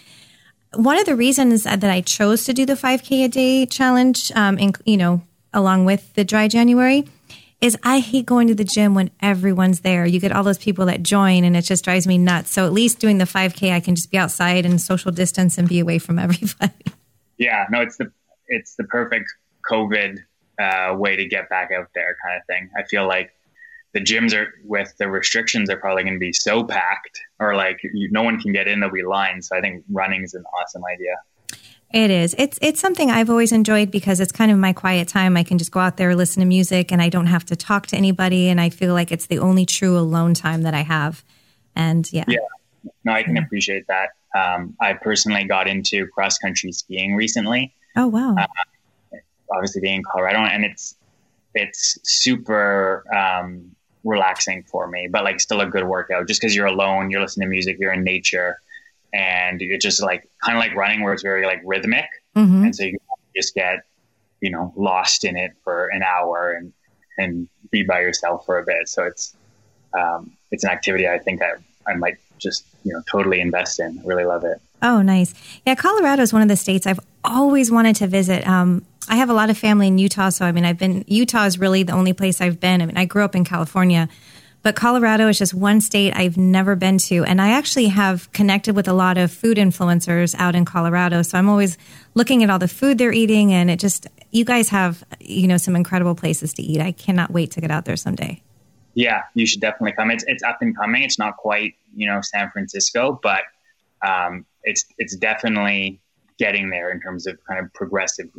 one 0.74 0.98
of 0.98 1.06
the 1.06 1.16
reasons 1.16 1.64
that 1.64 1.84
I 1.84 2.02
chose 2.02 2.46
to 2.46 2.54
do 2.54 2.66
the 2.66 2.74
5K 2.74 3.26
a 3.26 3.28
day 3.28 3.66
challenge, 3.66 4.32
um, 4.36 4.58
in, 4.58 4.74
you 4.86 4.98
know, 4.98 5.22
along 5.54 5.86
with 5.86 6.14
the 6.14 6.24
dry 6.24 6.48
January, 6.48 7.08
is 7.60 7.78
I 7.84 8.00
hate 8.00 8.26
going 8.26 8.48
to 8.48 8.56
the 8.56 8.64
gym 8.64 8.96
when 8.96 9.12
everyone's 9.22 9.82
there. 9.82 10.06
You 10.06 10.20
get 10.20 10.32
all 10.32 10.44
those 10.44 10.58
people 10.58 10.86
that 10.88 11.04
join 11.04 11.44
and 11.44 11.56
it 11.56 11.64
just 11.64 11.84
drives 11.84 12.08
me 12.08 12.18
nuts. 12.18 12.52
So 12.52 12.66
at 12.66 12.74
least 12.74 13.00
doing 13.00 13.18
the 13.18 13.26
5K, 13.26 13.72
I 13.72 13.80
can 13.80 13.96
just 13.96 14.10
be 14.10 14.18
outside 14.18 14.66
and 14.66 14.82
social 14.82 15.12
distance 15.12 15.58
and 15.58 15.68
be 15.68 15.80
away 15.80 16.00
from 16.00 16.18
everybody. 16.20 16.74
Yeah, 17.38 17.68
no, 17.70 17.82
it's 17.82 17.98
the 17.98 18.12
it's 18.52 18.76
the 18.76 18.84
perfect 18.84 19.34
COVID 19.70 20.20
uh, 20.60 20.96
way 20.96 21.16
to 21.16 21.26
get 21.26 21.50
back 21.50 21.72
out 21.72 21.88
there 21.96 22.16
kind 22.24 22.40
of 22.40 22.46
thing. 22.46 22.70
I 22.78 22.84
feel 22.84 23.08
like 23.08 23.32
the 23.94 24.00
gyms 24.00 24.34
are 24.34 24.54
with 24.64 24.94
the 24.98 25.10
restrictions 25.10 25.70
are 25.70 25.78
probably 25.78 26.04
going 26.04 26.14
to 26.14 26.20
be 26.20 26.34
so 26.34 26.64
packed 26.64 27.20
or 27.40 27.56
like 27.56 27.80
you, 27.84 28.10
no 28.12 28.22
one 28.22 28.40
can 28.40 28.54
get 28.54 28.68
in 28.68 28.80
there'll 28.80 28.94
be 28.94 29.04
lines. 29.04 29.48
So 29.48 29.58
i 29.58 29.62
think 29.62 29.84
running 29.90 30.24
is 30.24 30.34
an 30.34 30.44
awesome 30.62 30.84
idea. 30.86 31.16
It 31.94 32.10
is. 32.10 32.36
It's 32.38 32.58
it's 32.62 32.80
something 32.80 33.12
i've 33.12 33.30
always 33.30 33.52
enjoyed 33.52 33.92
because 33.92 34.20
it's 34.20 34.32
kind 34.32 34.52
of 34.52 34.58
my 34.58 34.72
quiet 34.72 35.08
time. 35.08 35.36
I 35.36 35.44
can 35.44 35.58
just 35.58 35.72
go 35.72 35.80
out 35.80 35.98
there 35.98 36.16
listen 36.16 36.40
to 36.40 36.48
music 36.48 36.92
and 36.92 37.02
i 37.02 37.10
don't 37.10 37.28
have 37.28 37.46
to 37.46 37.56
talk 37.56 37.88
to 37.88 37.98
anybody 37.98 38.48
and 38.48 38.62
i 38.62 38.70
feel 38.70 38.94
like 38.94 39.12
it's 39.12 39.28
the 39.28 39.40
only 39.40 39.66
true 39.66 39.98
alone 39.98 40.34
time 40.34 40.62
that 40.62 40.74
i 40.74 40.82
have. 40.82 41.24
And 41.76 42.12
yeah. 42.14 42.26
Yeah. 42.28 42.40
No 43.04 43.12
i 43.12 43.24
can 43.24 43.38
appreciate 43.38 43.88
that. 43.88 44.10
Um, 44.34 44.76
i 44.80 44.94
personally 44.94 45.44
got 45.44 45.68
into 45.68 46.08
cross 46.08 46.38
country 46.38 46.72
skiing 46.72 47.16
recently 47.16 47.74
oh 47.96 48.08
wow 48.08 48.36
uh, 48.38 48.48
obviously 49.54 49.82
being 49.82 49.98
in 49.98 50.04
colorado 50.04 50.40
and 50.40 50.64
it's 50.66 50.96
it's 51.54 51.98
super 52.04 53.04
um, 53.14 53.76
relaxing 54.04 54.64
for 54.64 54.88
me, 54.88 55.08
but 55.10 55.24
like 55.24 55.40
still 55.40 55.62
a 55.62 55.66
good 55.66 55.84
workout 55.84 56.28
just 56.28 56.42
because 56.42 56.56
you're 56.56 56.68
alone, 56.68 57.12
you're 57.12 57.22
listening 57.22 57.48
to 57.48 57.50
music, 57.50 57.78
you're 57.80 57.94
in 57.94 58.04
nature, 58.04 58.58
and 59.14 59.62
it's 59.62 59.84
just 59.84 60.02
like 60.02 60.30
kind 60.44 60.58
of 60.58 60.62
like 60.62 60.76
running 60.76 61.02
where 61.02 61.14
it's 61.14 61.24
very 61.24 61.46
like 61.46 61.62
rhythmic, 61.66 62.08
mm-hmm. 62.36 62.66
and 62.66 62.76
so 62.76 62.84
you 62.84 62.98
just 63.36 63.54
get 63.54 63.80
you 64.42 64.50
know 64.50 64.74
lost 64.76 65.24
in 65.24 65.38
it 65.38 65.52
for 65.64 65.88
an 65.88 66.04
hour 66.04 66.52
and 66.52 66.74
and 67.18 67.48
be 67.72 67.84
by 67.84 68.00
yourself 68.00 68.46
for 68.46 68.58
a 68.58 68.64
bit. 68.64 68.88
So 68.88 69.04
it's 69.04 69.36
um, 69.98 70.32
it's 70.52 70.64
an 70.64 70.70
activity 70.70 71.08
I 71.08 71.20
think 71.20 71.42
I 71.42 71.54
I 71.88 71.96
might 71.96 72.18
just 72.40 72.66
you 72.84 72.94
know 72.94 73.02
totally 73.10 73.42
invest 73.42 73.80
in. 73.80 74.00
I 74.00 74.08
really 74.08 74.26
love 74.26 74.44
it. 74.46 74.62
Oh, 74.82 75.02
nice. 75.02 75.34
Yeah, 75.66 75.76
Colorado 75.76 76.24
is 76.24 76.34
one 76.34 76.42
of 76.42 76.48
the 76.48 76.56
states 76.56 76.88
I've 76.88 77.00
always 77.24 77.72
wanted 77.72 77.98
to 77.98 78.08
visit. 78.08 78.48
Um, 78.48 78.86
I 79.08 79.18
have 79.18 79.30
a 79.30 79.34
lot 79.34 79.50
of 79.50 79.58
family 79.58 79.88
in 79.88 79.98
Utah, 79.98 80.30
so 80.30 80.46
I 80.46 80.52
mean, 80.52 80.66
I've 80.66 80.78
been 80.78 81.04
Utah 81.08 81.46
is 81.46 81.60
really 81.60 81.84
the 81.84 81.94
only 81.94 82.14
place 82.14 82.42
I've 82.42 82.60
been. 82.60 82.82
I 82.82 82.86
mean, 82.86 82.98
I 82.98 83.06
grew 83.06 83.24
up 83.24 83.36
in 83.36 83.44
California, 83.44 84.10
but 84.64 84.76
Colorado 84.76 85.28
is 85.28 85.38
just 85.38 85.54
one 85.54 85.82
state 85.82 86.16
I've 86.16 86.38
never 86.38 86.76
been 86.76 86.98
to, 87.00 87.24
and 87.26 87.42
I 87.42 87.52
actually 87.52 87.88
have 87.88 88.32
connected 88.32 88.76
with 88.76 88.88
a 88.88 88.94
lot 88.94 89.18
of 89.18 89.32
food 89.32 89.58
influencers 89.58 90.36
out 90.38 90.56
in 90.56 90.66
Colorado. 90.66 91.24
So 91.24 91.38
I'm 91.38 91.50
always 91.50 91.78
looking 92.14 92.44
at 92.44 92.50
all 92.50 92.60
the 92.60 92.68
food 92.68 92.98
they're 92.98 93.12
eating, 93.12 93.54
and 93.54 93.70
it 93.70 93.80
just 93.80 94.08
you 94.32 94.46
guys 94.46 94.70
have 94.70 95.04
you 95.20 95.48
know 95.48 95.58
some 95.58 95.76
incredible 95.76 96.16
places 96.16 96.54
to 96.56 96.64
eat. 96.64 96.80
I 96.80 96.92
cannot 96.92 97.32
wait 97.32 97.52
to 97.52 97.62
get 97.62 97.72
out 97.72 97.86
there 97.86 97.98
someday. 97.98 98.42
Yeah, 98.94 99.24
you 99.34 99.46
should 99.46 99.62
definitely 99.62 99.94
come. 99.94 100.12
It's 100.12 100.24
it's 100.28 100.44
up 100.44 100.60
and 100.62 100.76
coming. 100.76 101.04
It's 101.04 101.20
not 101.20 101.38
quite 101.38 101.74
you 101.96 102.08
know 102.08 102.22
San 102.22 102.52
Francisco, 102.52 103.20
but 103.22 103.44
um, 104.04 104.46
it's 104.64 104.86
it's 104.98 105.16
definitely 105.16 106.00
getting 106.38 106.70
there 106.70 106.92
in 106.92 107.00
terms 107.00 107.28
of 107.28 107.38
kind 107.46 107.64
of 107.64 107.72
progressive 107.74 108.30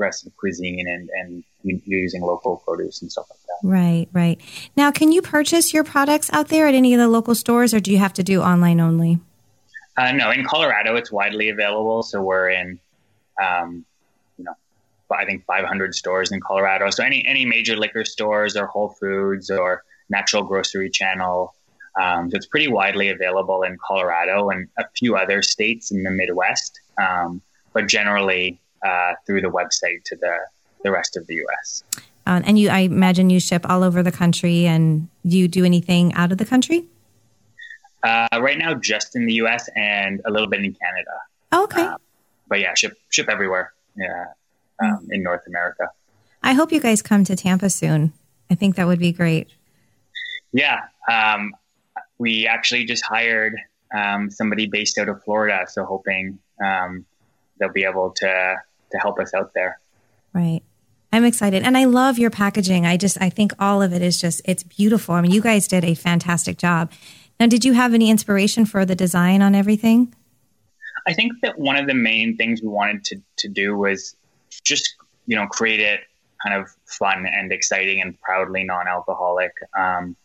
progressive 0.00 0.34
cuisine 0.36 0.88
and, 0.88 1.10
and 1.12 1.44
using 1.84 2.22
local 2.22 2.56
produce 2.66 3.02
and 3.02 3.12
stuff 3.12 3.26
like 3.28 3.38
that. 3.46 3.68
Right, 3.68 4.08
right. 4.14 4.40
Now, 4.74 4.90
can 4.90 5.12
you 5.12 5.20
purchase 5.20 5.74
your 5.74 5.84
products 5.84 6.30
out 6.32 6.48
there 6.48 6.66
at 6.66 6.74
any 6.74 6.94
of 6.94 7.00
the 7.00 7.08
local 7.08 7.34
stores, 7.34 7.74
or 7.74 7.80
do 7.80 7.92
you 7.92 7.98
have 7.98 8.14
to 8.14 8.22
do 8.22 8.40
online 8.40 8.80
only? 8.80 9.20
Uh, 9.98 10.12
no, 10.12 10.30
in 10.30 10.42
Colorado, 10.44 10.96
it's 10.96 11.12
widely 11.12 11.50
available. 11.50 12.02
So 12.02 12.22
we're 12.22 12.48
in, 12.48 12.80
um, 13.42 13.84
you 14.38 14.44
know, 14.44 14.54
I 15.10 15.26
think 15.26 15.44
500 15.44 15.94
stores 15.94 16.32
in 16.32 16.40
Colorado. 16.40 16.88
So 16.88 17.04
any 17.04 17.22
any 17.26 17.44
major 17.44 17.76
liquor 17.76 18.06
stores 18.06 18.56
or 18.56 18.66
Whole 18.66 18.96
Foods 18.98 19.50
or 19.50 19.82
natural 20.08 20.44
grocery 20.44 20.88
channel. 20.88 21.54
Um, 22.00 22.30
so 22.30 22.36
it's 22.36 22.46
pretty 22.46 22.68
widely 22.68 23.10
available 23.10 23.62
in 23.62 23.76
Colorado 23.84 24.48
and 24.50 24.68
a 24.78 24.84
few 24.96 25.16
other 25.16 25.42
states 25.42 25.90
in 25.90 26.02
the 26.02 26.10
Midwest. 26.10 26.80
Um, 26.98 27.42
but 27.72 27.88
generally, 27.88 28.60
uh, 28.84 29.14
through 29.26 29.42
the 29.42 29.50
website 29.50 30.02
to 30.04 30.16
the, 30.16 30.38
the 30.82 30.90
rest 30.90 31.16
of 31.16 31.26
the 31.26 31.34
U.S. 31.36 31.84
Uh, 32.26 32.40
and 32.44 32.58
you, 32.58 32.70
I 32.70 32.80
imagine 32.80 33.30
you 33.30 33.40
ship 33.40 33.68
all 33.68 33.82
over 33.82 34.02
the 34.02 34.12
country, 34.12 34.66
and 34.66 35.08
do 35.26 35.36
you 35.36 35.48
do 35.48 35.64
anything 35.64 36.14
out 36.14 36.32
of 36.32 36.38
the 36.38 36.44
country? 36.44 36.86
Uh, 38.02 38.28
right 38.40 38.56
now, 38.56 38.74
just 38.74 39.14
in 39.14 39.26
the 39.26 39.34
U.S. 39.34 39.68
and 39.76 40.22
a 40.24 40.30
little 40.30 40.48
bit 40.48 40.64
in 40.64 40.74
Canada. 40.74 41.10
Oh, 41.52 41.64
okay. 41.64 41.82
Um, 41.82 41.98
but 42.48 42.60
yeah, 42.60 42.74
ship 42.74 42.96
ship 43.10 43.28
everywhere. 43.28 43.72
Yeah, 43.96 44.26
um, 44.82 45.06
in 45.10 45.22
North 45.22 45.46
America. 45.46 45.90
I 46.42 46.54
hope 46.54 46.72
you 46.72 46.80
guys 46.80 47.02
come 47.02 47.24
to 47.24 47.36
Tampa 47.36 47.68
soon. 47.68 48.12
I 48.48 48.54
think 48.54 48.76
that 48.76 48.86
would 48.86 48.98
be 48.98 49.12
great. 49.12 49.48
Yeah, 50.52 50.80
um, 51.10 51.54
we 52.20 52.46
actually 52.46 52.84
just 52.84 53.04
hired 53.04 53.56
um, 53.96 54.30
somebody 54.30 54.66
based 54.66 54.98
out 54.98 55.08
of 55.08 55.24
Florida, 55.24 55.66
so 55.68 55.84
hoping 55.84 56.38
um, 56.62 57.06
they'll 57.58 57.72
be 57.72 57.84
able 57.84 58.10
to 58.10 58.56
to 58.92 58.98
help 58.98 59.18
us 59.18 59.32
out 59.34 59.52
there. 59.54 59.80
Right. 60.34 60.62
I'm 61.12 61.24
excited. 61.24 61.62
And 61.62 61.76
I 61.76 61.84
love 61.84 62.18
your 62.18 62.30
packaging. 62.30 62.86
I 62.86 62.96
just, 62.96 63.20
I 63.20 63.30
think 63.30 63.52
all 63.58 63.82
of 63.82 63.92
it 63.92 64.02
is 64.02 64.20
just, 64.20 64.42
it's 64.44 64.62
beautiful. 64.62 65.14
I 65.14 65.20
mean, 65.20 65.30
you 65.32 65.40
guys 65.40 65.66
did 65.66 65.84
a 65.84 65.94
fantastic 65.94 66.56
job. 66.56 66.92
Now, 67.38 67.46
did 67.46 67.64
you 67.64 67.72
have 67.72 67.94
any 67.94 68.10
inspiration 68.10 68.64
for 68.66 68.84
the 68.84 68.94
design 68.94 69.42
on 69.42 69.54
everything? 69.54 70.14
I 71.06 71.14
think 71.14 71.32
that 71.42 71.58
one 71.58 71.76
of 71.76 71.86
the 71.86 71.94
main 71.94 72.36
things 72.36 72.62
we 72.62 72.68
wanted 72.68 73.04
to, 73.06 73.22
to 73.38 73.48
do 73.48 73.76
was 73.76 74.14
just, 74.62 74.94
you 75.26 75.36
know, 75.36 75.46
create 75.46 75.80
it 75.80 76.00
kind 76.44 76.60
of 76.60 76.68
fun 76.86 77.26
and 77.26 77.52
exciting 77.52 78.00
and 78.00 78.20
proudly 78.20 78.64
non 78.64 78.86
alcoholic. 78.86 79.52
Um, 79.76 80.16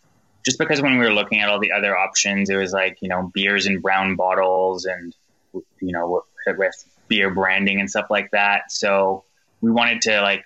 just 0.45 0.59
because 0.59 0.81
when 0.81 0.97
we 0.97 1.05
were 1.05 1.13
looking 1.13 1.41
at 1.41 1.49
all 1.49 1.59
the 1.59 1.71
other 1.71 1.97
options, 1.97 2.49
it 2.49 2.55
was 2.55 2.71
like, 2.71 2.97
you 3.01 3.09
know, 3.09 3.31
beers 3.33 3.65
in 3.65 3.79
brown 3.79 4.15
bottles 4.15 4.85
and, 4.85 5.13
you 5.53 5.91
know, 5.91 6.23
with 6.47 6.85
beer 7.07 7.31
branding 7.33 7.79
and 7.79 7.89
stuff 7.89 8.07
like 8.09 8.29
that. 8.31 8.71
So 8.71 9.23
we 9.61 9.71
wanted 9.71 10.01
to 10.03 10.21
like 10.21 10.45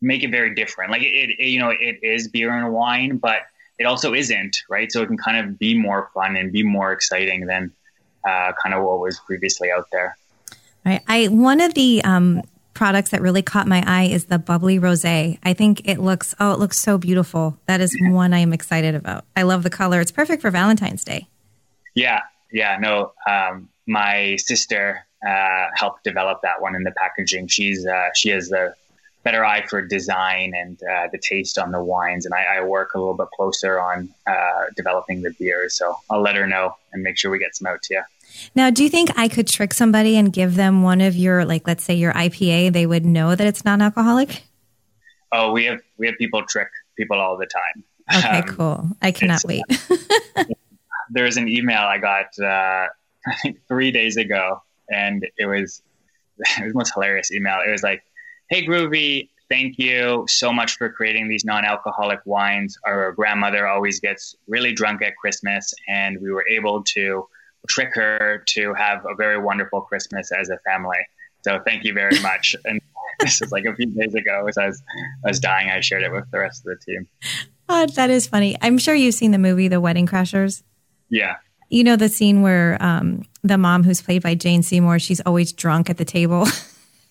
make 0.00 0.22
it 0.22 0.30
very 0.30 0.54
different. 0.54 0.90
Like 0.90 1.02
it, 1.02 1.30
it, 1.38 1.48
you 1.48 1.58
know, 1.58 1.70
it 1.70 1.98
is 2.02 2.28
beer 2.28 2.50
and 2.50 2.72
wine, 2.72 3.18
but 3.18 3.42
it 3.78 3.84
also 3.84 4.14
isn't, 4.14 4.56
right? 4.70 4.90
So 4.90 5.02
it 5.02 5.06
can 5.06 5.18
kind 5.18 5.44
of 5.46 5.58
be 5.58 5.76
more 5.76 6.10
fun 6.14 6.36
and 6.36 6.50
be 6.50 6.62
more 6.62 6.92
exciting 6.92 7.46
than 7.46 7.72
uh, 8.26 8.52
kind 8.62 8.74
of 8.74 8.82
what 8.82 9.00
was 9.00 9.20
previously 9.20 9.70
out 9.70 9.88
there. 9.92 10.16
Right. 10.84 11.02
I 11.06 11.26
one 11.26 11.60
of 11.60 11.74
the 11.74 12.02
um, 12.04 12.42
products 12.74 13.10
that 13.10 13.20
really 13.20 13.42
caught 13.42 13.66
my 13.66 13.82
eye 13.86 14.04
is 14.04 14.26
the 14.26 14.38
bubbly 14.38 14.78
rosé. 14.78 15.38
I 15.42 15.52
think 15.52 15.86
it 15.88 15.98
looks 15.98 16.34
oh, 16.40 16.52
it 16.52 16.58
looks 16.58 16.78
so 16.78 16.98
beautiful. 16.98 17.58
That 17.66 17.80
is 17.80 17.96
one 18.08 18.32
I 18.32 18.38
am 18.38 18.52
excited 18.52 18.94
about. 18.94 19.24
I 19.36 19.42
love 19.42 19.62
the 19.62 19.70
color. 19.70 20.00
It's 20.00 20.12
perfect 20.12 20.42
for 20.42 20.50
Valentine's 20.50 21.04
Day. 21.04 21.28
Yeah, 21.94 22.20
yeah. 22.50 22.78
No, 22.80 23.12
um, 23.28 23.68
my 23.86 24.36
sister 24.36 25.06
uh, 25.26 25.66
helped 25.74 26.04
develop 26.04 26.40
that 26.42 26.60
one 26.60 26.74
in 26.74 26.82
the 26.82 26.92
packaging. 26.92 27.48
She's 27.48 27.86
uh, 27.86 28.08
she 28.14 28.30
has 28.30 28.48
the 28.48 28.74
better 29.22 29.44
eye 29.44 29.64
for 29.66 29.80
design 29.82 30.52
and 30.54 30.80
uh, 30.82 31.08
the 31.12 31.18
taste 31.18 31.58
on 31.58 31.70
the 31.70 31.82
wines, 31.82 32.26
and 32.26 32.34
I, 32.34 32.58
I, 32.58 32.62
work 32.62 32.94
a 32.94 32.98
little 32.98 33.14
bit 33.14 33.28
closer 33.36 33.78
on 33.78 34.12
uh, 34.26 34.64
developing 34.74 35.22
the 35.22 35.30
beers. 35.38 35.76
So 35.76 35.94
I'll 36.10 36.22
let 36.22 36.34
her 36.34 36.46
know 36.46 36.74
and 36.92 37.04
make 37.04 37.18
sure 37.18 37.30
we 37.30 37.38
get 37.38 37.54
some 37.54 37.68
out 37.68 37.82
to 37.84 37.94
you. 37.94 38.02
Now, 38.54 38.70
do 38.70 38.82
you 38.82 38.90
think 38.90 39.10
I 39.18 39.28
could 39.28 39.46
trick 39.46 39.74
somebody 39.74 40.16
and 40.16 40.32
give 40.32 40.54
them 40.54 40.82
one 40.82 41.00
of 41.00 41.16
your, 41.16 41.44
like, 41.44 41.66
let's 41.66 41.84
say 41.84 41.94
your 41.94 42.12
IPA? 42.12 42.72
They 42.72 42.86
would 42.86 43.04
know 43.04 43.34
that 43.34 43.46
it's 43.46 43.64
non-alcoholic. 43.64 44.44
Oh, 45.32 45.52
we 45.52 45.64
have 45.64 45.80
we 45.96 46.06
have 46.06 46.16
people 46.18 46.44
trick 46.44 46.68
people 46.96 47.18
all 47.18 47.38
the 47.38 47.46
time. 47.46 47.84
Okay, 48.18 48.38
um, 48.40 48.56
cool. 48.56 48.88
I 49.00 49.12
cannot 49.12 49.42
wait. 49.44 49.62
there's 51.10 51.38
an 51.38 51.48
email 51.48 51.80
I 51.80 51.98
got 51.98 52.26
uh, 52.38 52.88
I 53.26 53.36
think 53.42 53.60
three 53.66 53.90
days 53.90 54.16
ago 54.16 54.62
and 54.90 55.26
it 55.36 55.46
was 55.46 55.82
it 56.38 56.64
was 56.64 56.72
the 56.72 56.78
most 56.78 56.94
hilarious 56.94 57.32
email. 57.32 57.58
It 57.66 57.70
was 57.70 57.82
like, 57.82 58.02
"Hey 58.48 58.66
Gruvi, 58.66 59.28
thank 59.48 59.78
you 59.78 60.24
so 60.28 60.52
much 60.52 60.76
for 60.76 60.90
creating 60.90 61.28
these 61.28 61.44
non-alcoholic 61.44 62.20
wines. 62.24 62.78
Our 62.84 63.12
grandmother 63.12 63.66
always 63.66 64.00
gets 64.00 64.36
really 64.46 64.72
drunk 64.72 65.02
at 65.02 65.16
Christmas, 65.16 65.74
and 65.88 66.20
we 66.20 66.30
were 66.30 66.46
able 66.48 66.82
to 66.94 67.26
trick 67.68 67.90
her 67.94 68.42
to 68.48 68.74
have 68.74 69.04
a 69.08 69.14
very 69.14 69.38
wonderful 69.38 69.82
Christmas 69.82 70.30
as 70.32 70.50
a 70.50 70.58
family. 70.70 70.98
So 71.42 71.60
thank 71.64 71.84
you 71.84 71.92
very 71.94 72.18
much." 72.22 72.54
and 72.64 72.80
this 73.20 73.40
was 73.40 73.52
like 73.52 73.64
a 73.64 73.74
few 73.74 73.86
days 73.86 74.14
ago. 74.14 74.46
As 74.48 74.58
I 74.58 74.66
was, 74.66 74.82
I 75.24 75.28
was 75.28 75.40
dying, 75.40 75.70
I 75.70 75.80
shared 75.80 76.02
it 76.02 76.12
with 76.12 76.30
the 76.30 76.38
rest 76.38 76.66
of 76.66 76.76
the 76.76 76.92
team. 76.92 77.08
Oh, 77.68 77.86
that 77.86 78.10
is 78.10 78.26
funny. 78.26 78.56
I'm 78.60 78.78
sure 78.78 78.94
you've 78.94 79.14
seen 79.14 79.30
the 79.30 79.38
movie 79.38 79.68
The 79.68 79.80
Wedding 79.80 80.06
Crashers. 80.06 80.62
Yeah. 81.08 81.36
You 81.68 81.84
know 81.84 81.96
the 81.96 82.08
scene 82.08 82.42
where 82.42 82.76
um, 82.80 83.22
the 83.42 83.56
mom 83.56 83.82
who's 83.82 84.02
played 84.02 84.22
by 84.22 84.34
Jane 84.34 84.62
Seymour, 84.62 84.98
she's 84.98 85.20
always 85.20 85.52
drunk 85.52 85.88
at 85.88 85.96
the 85.96 86.04
table. 86.04 86.46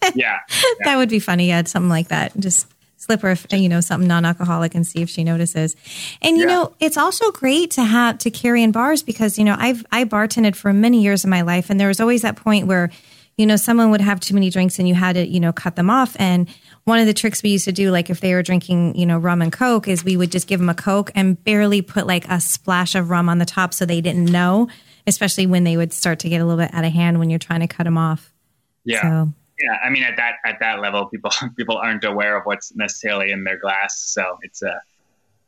yeah, 0.02 0.12
yeah. 0.16 0.38
that 0.84 0.98
would 0.98 1.10
be 1.10 1.20
funny. 1.20 1.48
Yeah, 1.48 1.64
something 1.64 1.90
like 1.90 2.10
that. 2.10 2.38
Just 2.38 2.68
slip 3.02 3.22
her, 3.22 3.36
you 3.52 3.68
know, 3.68 3.82
something 3.82 4.08
non-alcoholic 4.08 4.76
and 4.76 4.86
see 4.86 5.02
if 5.02 5.10
she 5.10 5.24
notices. 5.24 5.76
And 6.22 6.38
you 6.38 6.44
yeah. 6.44 6.54
know, 6.54 6.76
it's 6.80 6.98
also 6.98 7.32
great 7.32 7.72
to 7.72 7.84
have 7.84 8.20
to 8.20 8.32
carry 8.32 8.62
in 8.64 8.72
bars 8.72 9.04
because 9.04 9.38
you 9.40 9.44
know 9.44 9.56
I've 9.58 9.86
I 9.92 10.06
bartended 10.06 10.56
for 10.56 10.72
many 10.72 11.02
years 11.02 11.24
of 11.24 11.30
my 11.30 11.42
life, 11.42 11.70
and 11.70 11.80
there 11.80 11.88
was 11.88 12.00
always 12.00 12.22
that 12.22 12.36
point 12.36 12.68
where 12.68 12.92
you 13.38 13.46
know 13.46 13.56
someone 13.56 13.92
would 13.92 14.02
have 14.02 14.20
too 14.20 14.34
many 14.34 14.50
drinks 14.50 14.78
and 14.78 14.88
you 14.88 14.94
had 14.94 15.14
to 15.14 15.28
you 15.28 15.40
know 15.40 15.52
cut 15.52 15.76
them 15.76 15.90
off 15.90 16.16
and 16.20 16.48
one 16.84 17.00
of 17.00 17.06
the 17.06 17.14
tricks 17.14 17.44
we 17.44 17.52
used 17.52 17.66
to 17.66 17.72
do, 17.72 17.92
like 17.92 18.10
if 18.10 18.22
they 18.22 18.34
were 18.34 18.42
drinking, 18.42 18.96
you 18.96 19.06
know, 19.06 19.18
rum 19.18 19.42
and 19.42 19.52
Coke, 19.52 19.88
is 19.88 20.04
we 20.04 20.18
would 20.18 20.32
just 20.32 20.48
give 20.48 20.60
them 20.60 20.70
a 20.70 20.74
Coke 20.74 21.12
and 21.14 21.42
barely 21.44 21.82
put 21.82 22.08
like 22.08 22.28
a 22.28 22.42
splash 22.42 22.96
of 22.96 23.10
rum 23.10 23.30
on 23.30 23.38
the 23.38 23.46
top 23.46 23.74
so 23.74 23.86
they 23.86 24.02
didn't 24.02 24.26
know, 24.26 24.68
especially 25.06 25.46
when 25.46 25.64
they 25.64 25.78
would 25.78 25.94
start 25.94 26.20
to 26.20 26.30
get 26.30 26.42
a 26.42 26.46
little 26.46 26.64
bit 26.64 26.74
out 26.74 26.84
of 26.84 26.92
hand 26.92 27.20
when 27.20 27.30
you're 27.30 27.40
trying 27.40 27.60
to 27.60 27.68
cut 27.68 27.84
them 27.84 27.98
off. 27.98 28.34
Yeah. 28.84 29.02
So. 29.02 29.34
Yeah, 29.64 29.78
I 29.84 29.90
mean, 29.90 30.04
at 30.04 30.18
that 30.18 30.36
at 30.46 30.60
that 30.60 30.80
level, 30.80 31.06
people 31.08 31.32
people 31.58 31.78
aren't 31.78 32.04
aware 32.04 32.38
of 32.38 32.46
what's 32.46 32.76
necessarily 32.76 33.32
in 33.32 33.44
their 33.44 33.58
glass, 33.58 33.98
so 33.98 34.38
it's 34.42 34.62
a 34.62 34.82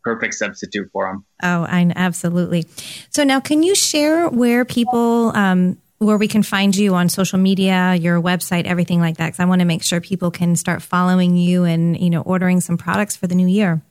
perfect 0.03 0.33
substitute 0.33 0.89
for 0.91 1.07
them. 1.07 1.25
Oh, 1.41 1.63
I 1.63 1.91
absolutely. 1.95 2.65
So 3.09 3.23
now, 3.23 3.39
can 3.39 3.63
you 3.63 3.73
share 3.75 4.27
where 4.29 4.65
people 4.65 5.31
um, 5.35 5.77
where 6.03 6.17
we 6.17 6.27
can 6.27 6.43
find 6.43 6.75
you 6.75 6.95
on 6.95 7.09
social 7.09 7.39
media, 7.39 7.95
your 7.95 8.21
website, 8.21 8.65
everything 8.65 8.99
like 8.99 9.17
that. 9.17 9.27
Because 9.27 9.39
I 9.39 9.45
want 9.45 9.59
to 9.59 9.65
make 9.65 9.83
sure 9.83 10.01
people 10.01 10.31
can 10.31 10.55
start 10.55 10.81
following 10.81 11.37
you 11.37 11.63
and 11.63 11.99
you 11.99 12.09
know 12.09 12.21
ordering 12.21 12.61
some 12.61 12.77
products 12.77 13.15
for 13.15 13.27
the 13.27 13.35
new 13.35 13.47
year. 13.47 13.81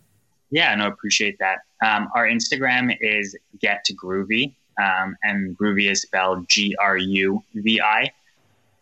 Yeah, 0.51 0.75
no, 0.75 0.87
appreciate 0.87 1.39
that. 1.39 1.61
Um, 1.85 2.09
our 2.15 2.27
Instagram 2.27 2.95
is 3.01 3.37
Get 3.59 3.87
Gruvi, 3.95 4.55
um, 4.81 5.17
and 5.23 5.57
Gruvi 5.57 5.91
is 5.91 6.03
spelled 6.03 6.49
G 6.49 6.77
R 6.79 6.97
U 6.97 7.43
V 7.55 7.81
I. 7.81 8.13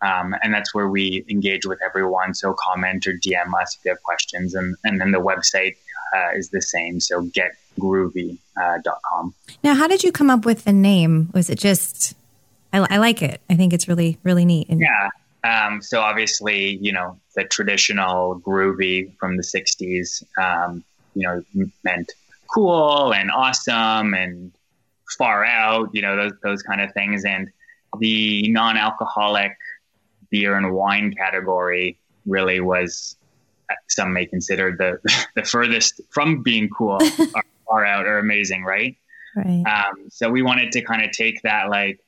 Um, 0.02 0.34
and 0.42 0.52
that's 0.54 0.74
where 0.74 0.88
we 0.88 1.24
engage 1.28 1.66
with 1.66 1.78
everyone. 1.84 2.34
So 2.34 2.54
comment 2.54 3.06
or 3.06 3.12
DM 3.12 3.52
us 3.60 3.76
if 3.76 3.84
you 3.84 3.90
have 3.90 4.02
questions. 4.02 4.54
And, 4.54 4.76
and 4.84 5.00
then 5.00 5.12
the 5.12 5.20
website 5.20 5.76
uh, 6.14 6.30
is 6.34 6.48
the 6.50 6.62
same. 6.62 7.00
So 7.00 7.22
getgruvi.com. 7.22 8.38
Uh, 8.56 9.52
now, 9.62 9.74
how 9.74 9.86
did 9.86 10.02
you 10.02 10.12
come 10.12 10.30
up 10.30 10.44
with 10.44 10.64
the 10.64 10.72
name? 10.72 11.30
Was 11.34 11.50
it 11.50 11.58
just 11.58 12.14
I, 12.72 12.86
I 12.90 12.96
like 12.98 13.22
it. 13.22 13.40
I 13.50 13.56
think 13.56 13.72
it's 13.72 13.88
really, 13.88 14.18
really 14.22 14.44
neat. 14.44 14.68
And- 14.68 14.80
yeah. 14.80 15.08
Um, 15.42 15.80
so 15.80 16.00
obviously, 16.00 16.76
you 16.76 16.92
know, 16.92 17.18
the 17.34 17.44
traditional 17.44 18.40
groovy 18.40 19.16
from 19.18 19.36
the 19.36 19.42
60s, 19.42 20.22
um, 20.38 20.84
you 21.14 21.22
know, 21.26 21.42
meant 21.82 22.12
cool 22.52 23.14
and 23.14 23.30
awesome 23.30 24.12
and 24.12 24.52
far 25.16 25.44
out, 25.44 25.90
you 25.92 26.02
know, 26.02 26.16
those, 26.16 26.32
those 26.42 26.62
kind 26.62 26.80
of 26.80 26.92
things. 26.92 27.24
And 27.24 27.50
the 27.98 28.48
non-alcoholic 28.50 29.56
beer 30.30 30.56
and 30.56 30.72
wine 30.72 31.12
category 31.14 31.98
really 32.26 32.60
was 32.60 33.16
some 33.88 34.12
may 34.12 34.26
consider 34.26 34.76
the, 34.76 34.98
the 35.36 35.44
furthest 35.44 36.00
from 36.10 36.42
being 36.42 36.68
cool 36.68 36.98
or 37.34 37.42
far 37.66 37.84
out 37.84 38.06
or 38.06 38.18
amazing. 38.18 38.64
Right. 38.64 38.96
Right. 39.36 39.62
Um, 39.64 40.08
so 40.10 40.28
we 40.28 40.42
wanted 40.42 40.72
to 40.72 40.82
kind 40.82 41.04
of 41.04 41.12
take 41.12 41.40
that, 41.42 41.70
like, 41.70 42.00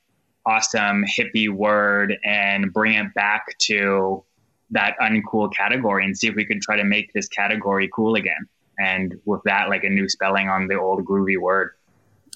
awesome 0.45 1.05
hippie 1.05 1.49
word 1.49 2.17
and 2.25 2.73
bring 2.73 2.95
it 2.95 3.13
back 3.13 3.57
to 3.57 4.23
that 4.71 4.95
uncool 5.01 5.53
category 5.53 6.03
and 6.03 6.17
see 6.17 6.27
if 6.27 6.35
we 6.35 6.45
could 6.45 6.61
try 6.61 6.75
to 6.75 6.83
make 6.83 7.13
this 7.13 7.27
category 7.27 7.89
cool 7.93 8.15
again. 8.15 8.47
And 8.77 9.19
with 9.25 9.41
that, 9.43 9.69
like 9.69 9.83
a 9.83 9.89
new 9.89 10.09
spelling 10.09 10.49
on 10.49 10.67
the 10.67 10.75
old 10.75 11.05
groovy 11.05 11.37
word. 11.37 11.71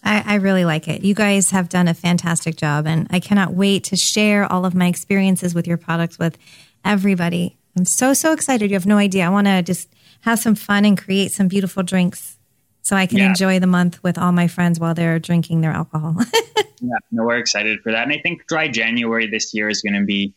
I, 0.04 0.24
I, 0.26 0.36
really 0.36 0.64
like 0.64 0.88
it. 0.88 1.04
You 1.04 1.14
guys 1.14 1.50
have 1.52 1.70
done 1.70 1.88
a 1.88 1.94
fantastic 1.94 2.56
job, 2.56 2.86
and 2.86 3.08
I 3.10 3.20
cannot 3.20 3.54
wait 3.54 3.86
to 3.86 3.96
share 3.96 4.52
all 4.52 4.64
of 4.64 4.76
my 4.76 4.88
experiences 4.88 5.56
with 5.56 5.68
your 5.68 5.78
products 5.78 6.20
with 6.20 6.38
everybody. 6.86 7.58
I'm 7.76 7.86
so, 7.86 8.14
so 8.14 8.32
excited. 8.32 8.70
You 8.70 8.76
have 8.76 8.86
no 8.86 8.98
idea. 8.98 9.26
I 9.26 9.30
want 9.30 9.48
to 9.48 9.62
just 9.64 9.90
have 10.22 10.40
some 10.40 10.56
fun 10.56 10.86
and 10.86 10.98
create 10.98 11.32
some 11.32 11.48
beautiful 11.48 11.84
drinks 11.84 12.38
so 12.82 12.96
I 12.96 13.06
can 13.06 13.18
yeah. 13.18 13.28
enjoy 13.28 13.60
the 13.60 13.68
month 13.68 14.02
with 14.02 14.18
all 14.18 14.32
my 14.32 14.48
friends 14.48 14.80
while 14.80 14.94
they're 14.94 15.20
drinking 15.20 15.62
their 15.62 15.72
alcohol. 15.72 16.16
yeah, 16.82 16.98
no, 17.12 17.26
we're 17.26 17.38
excited 17.38 17.82
for 17.82 17.92
that. 17.92 18.04
And 18.04 18.14
I 18.14 18.20
think 18.20 18.48
dry 18.48 18.70
January 18.70 19.28
this 19.28 19.54
year 19.54 19.68
is 19.68 19.82
going 19.82 20.00
to 20.00 20.06
be 20.06 20.34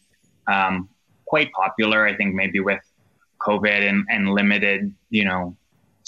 um, 0.49 0.89
quite 1.27 1.53
popular. 1.53 2.07
I 2.07 2.17
think 2.17 2.35
maybe 2.35 2.59
with 2.59 2.81
COVID 3.41 3.89
and, 3.89 4.05
and 4.11 4.31
limited, 4.31 4.93
you 5.11 5.25
know, 5.25 5.57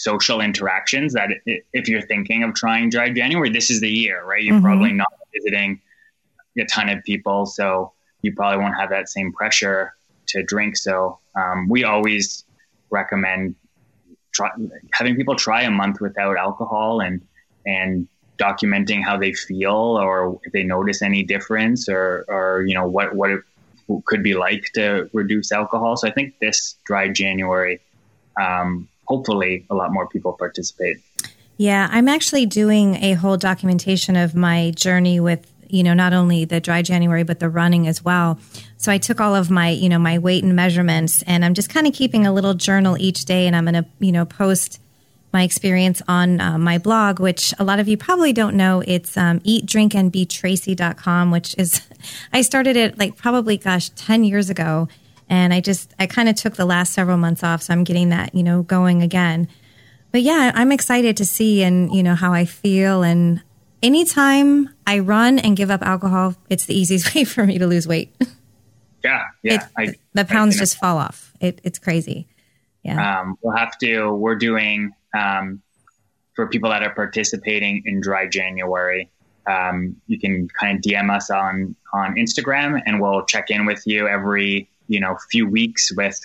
social 0.02 0.40
interactions 0.40 1.12
that 1.12 1.30
if 1.47 1.88
you're 1.88 2.02
thinking 2.02 2.42
of 2.42 2.54
trying 2.54 2.90
dry 2.90 3.09
January, 3.09 3.50
this 3.50 3.71
is 3.71 3.80
the 3.80 3.88
year, 3.88 4.25
right? 4.25 4.42
You're 4.42 4.56
mm-hmm. 4.56 4.64
probably 4.64 4.92
not 4.92 5.12
visiting 5.32 5.80
a 6.59 6.64
ton 6.64 6.88
of 6.88 7.04
people. 7.04 7.47
So 7.47 7.92
you 8.23 8.35
probably 8.35 8.59
won't 8.59 8.74
have 8.77 8.90
that 8.90 9.09
same 9.09 9.33
pressure 9.33 9.94
to 10.29 10.42
drink. 10.42 10.77
So 10.77 11.20
um, 11.37 11.68
we 11.68 11.85
always 11.85 12.44
recommend 12.90 13.55
try, 14.33 14.50
having 14.92 15.14
people 15.14 15.37
try 15.37 15.62
a 15.62 15.70
month 15.70 16.00
without 16.00 16.37
alcohol 16.37 17.00
and 17.00 17.20
and 17.64 18.09
documenting 18.38 19.05
how 19.05 19.16
they 19.16 19.33
feel 19.33 19.72
or 20.03 20.40
if 20.42 20.53
they 20.53 20.64
notice 20.64 21.00
any 21.00 21.22
difference 21.22 21.88
or 21.88 22.24
or 22.27 22.64
you 22.66 22.74
know 22.74 22.88
what 22.88 23.14
what 23.14 23.31
it 23.31 23.40
could 24.07 24.22
be 24.22 24.35
like 24.35 24.64
to 24.74 25.09
reduce 25.12 25.53
alcohol. 25.53 25.96
So 25.96 26.09
I 26.09 26.12
think 26.12 26.38
this 26.40 26.77
dry 26.85 27.09
January, 27.09 27.81
um, 28.40 28.88
hopefully, 29.12 29.66
a 29.68 29.75
lot 29.75 29.92
more 29.92 30.07
people 30.09 30.33
participate. 30.33 30.96
Yeah, 31.59 31.88
I'm 31.90 32.09
actually 32.09 32.46
doing 32.46 32.96
a 32.96 33.12
whole 33.12 33.37
documentation 33.37 34.16
of 34.16 34.35
my 34.35 34.72
journey 34.75 35.20
with 35.20 35.42
you 35.68 35.83
know 35.83 35.94
not 35.94 36.12
only 36.12 36.44
the 36.44 36.61
dry 36.61 36.81
January 36.83 37.25
but 37.25 37.38
the 37.40 37.51
running 37.51 37.87
as 37.87 38.03
well. 38.03 38.38
So 38.83 38.90
I 38.90 38.98
took 38.98 39.20
all 39.20 39.37
of 39.37 39.48
my, 39.48 39.68
you 39.68 39.88
know, 39.88 40.01
my 40.01 40.18
weight 40.18 40.42
and 40.42 40.57
measurements 40.57 41.22
and 41.22 41.44
I'm 41.44 41.55
just 41.55 41.70
kind 41.70 41.87
of 41.87 41.92
keeping 41.92 42.27
a 42.27 42.33
little 42.33 42.55
journal 42.55 42.96
each 42.98 43.27
day 43.27 43.46
and 43.46 43.55
I'm 43.55 43.64
going 43.64 43.75
to, 43.75 43.87
you 44.01 44.11
know, 44.11 44.25
post 44.25 44.81
my 45.33 45.44
experience 45.44 46.03
on 46.09 46.40
uh, 46.40 46.59
my 46.59 46.79
blog, 46.79 47.20
which 47.20 47.55
a 47.61 47.64
lot 47.64 47.79
of 47.79 47.87
you 47.87 47.96
probably 47.96 48.33
don't 48.33 48.57
know. 48.57 48.83
It's 48.85 49.16
um, 49.16 49.38
eatdrinkandbetracy.com, 49.40 51.31
which 51.31 51.55
is, 51.59 51.81
I 52.33 52.42
started 52.42 52.77
it 52.77 52.98
like 52.98 53.16
probably, 53.16 53.57
gosh, 53.57 53.90
10 53.90 54.25
years 54.25 54.51
ago. 54.51 54.88
And 55.33 55.55
I 55.55 55.62
just, 55.62 55.95
I 55.99 56.07
kind 56.07 56.29
of 56.29 56.37
took 56.37 56.57
the 56.57 56.66
last 56.66 56.92
several 56.92 57.16
months 57.16 57.42
off. 57.42 57.62
So 57.62 57.73
I'm 57.73 57.85
getting 57.85 58.11
that, 58.11 58.35
you 58.35 58.42
know, 58.42 58.62
going 58.62 59.01
again. 59.01 59.49
But 60.11 60.21
yeah, 60.21 60.53
I'm 60.55 60.71
excited 60.71 61.16
to 61.16 61.25
see 61.25 61.62
and, 61.62 61.90
you 61.90 62.03
know, 62.03 62.14
how 62.14 62.35
I 62.35 62.45
feel. 62.45 63.03
And 63.03 63.42
anytime 63.83 64.68
I 64.87 64.99
run 64.99 65.38
and 65.38 65.57
give 65.57 65.71
up 65.71 65.81
alcohol, 65.81 66.35
it's 66.51 66.66
the 66.66 66.79
easiest 66.79 67.14
way 67.14 67.25
for 67.25 67.47
me 67.47 67.57
to 67.57 67.66
lose 67.66 67.88
weight. 67.88 68.14
Yeah, 69.03 69.23
yeah. 69.42 69.68
I, 69.79 69.95
the 70.12 70.27
pounds 70.27 70.59
just 70.59 70.77
fall 70.77 70.99
off. 70.99 71.33
It, 71.40 71.62
it's 71.64 71.79
crazy. 71.79 72.29
Yeah. 72.83 73.23
Um, 73.23 73.38
we'll 73.40 73.57
have 73.57 73.79
to. 73.79 74.12
We're 74.12 74.37
doing 74.37 74.92
um, 75.14 75.62
for 76.35 76.47
people 76.47 76.68
that 76.68 76.83
are 76.83 76.95
participating 76.95 77.85
in 77.87 78.03
Dry 78.03 78.29
January. 78.29 79.11
Um, 79.47 79.97
you 80.09 80.21
can 80.21 80.49
kind 80.49 80.77
of 80.77 80.83
DM 80.83 81.11
us 81.11 81.31
on 81.31 81.75
on 81.95 82.16
Instagram, 82.16 82.83
and 82.85 83.01
we'll 83.01 83.25
check 83.25 83.49
in 83.49 83.64
with 83.64 83.83
you 83.87 84.07
every 84.07 84.68
you 84.92 85.00
know 85.00 85.12
few 85.31 85.46
weeks 85.59 85.83
with, 86.00 86.18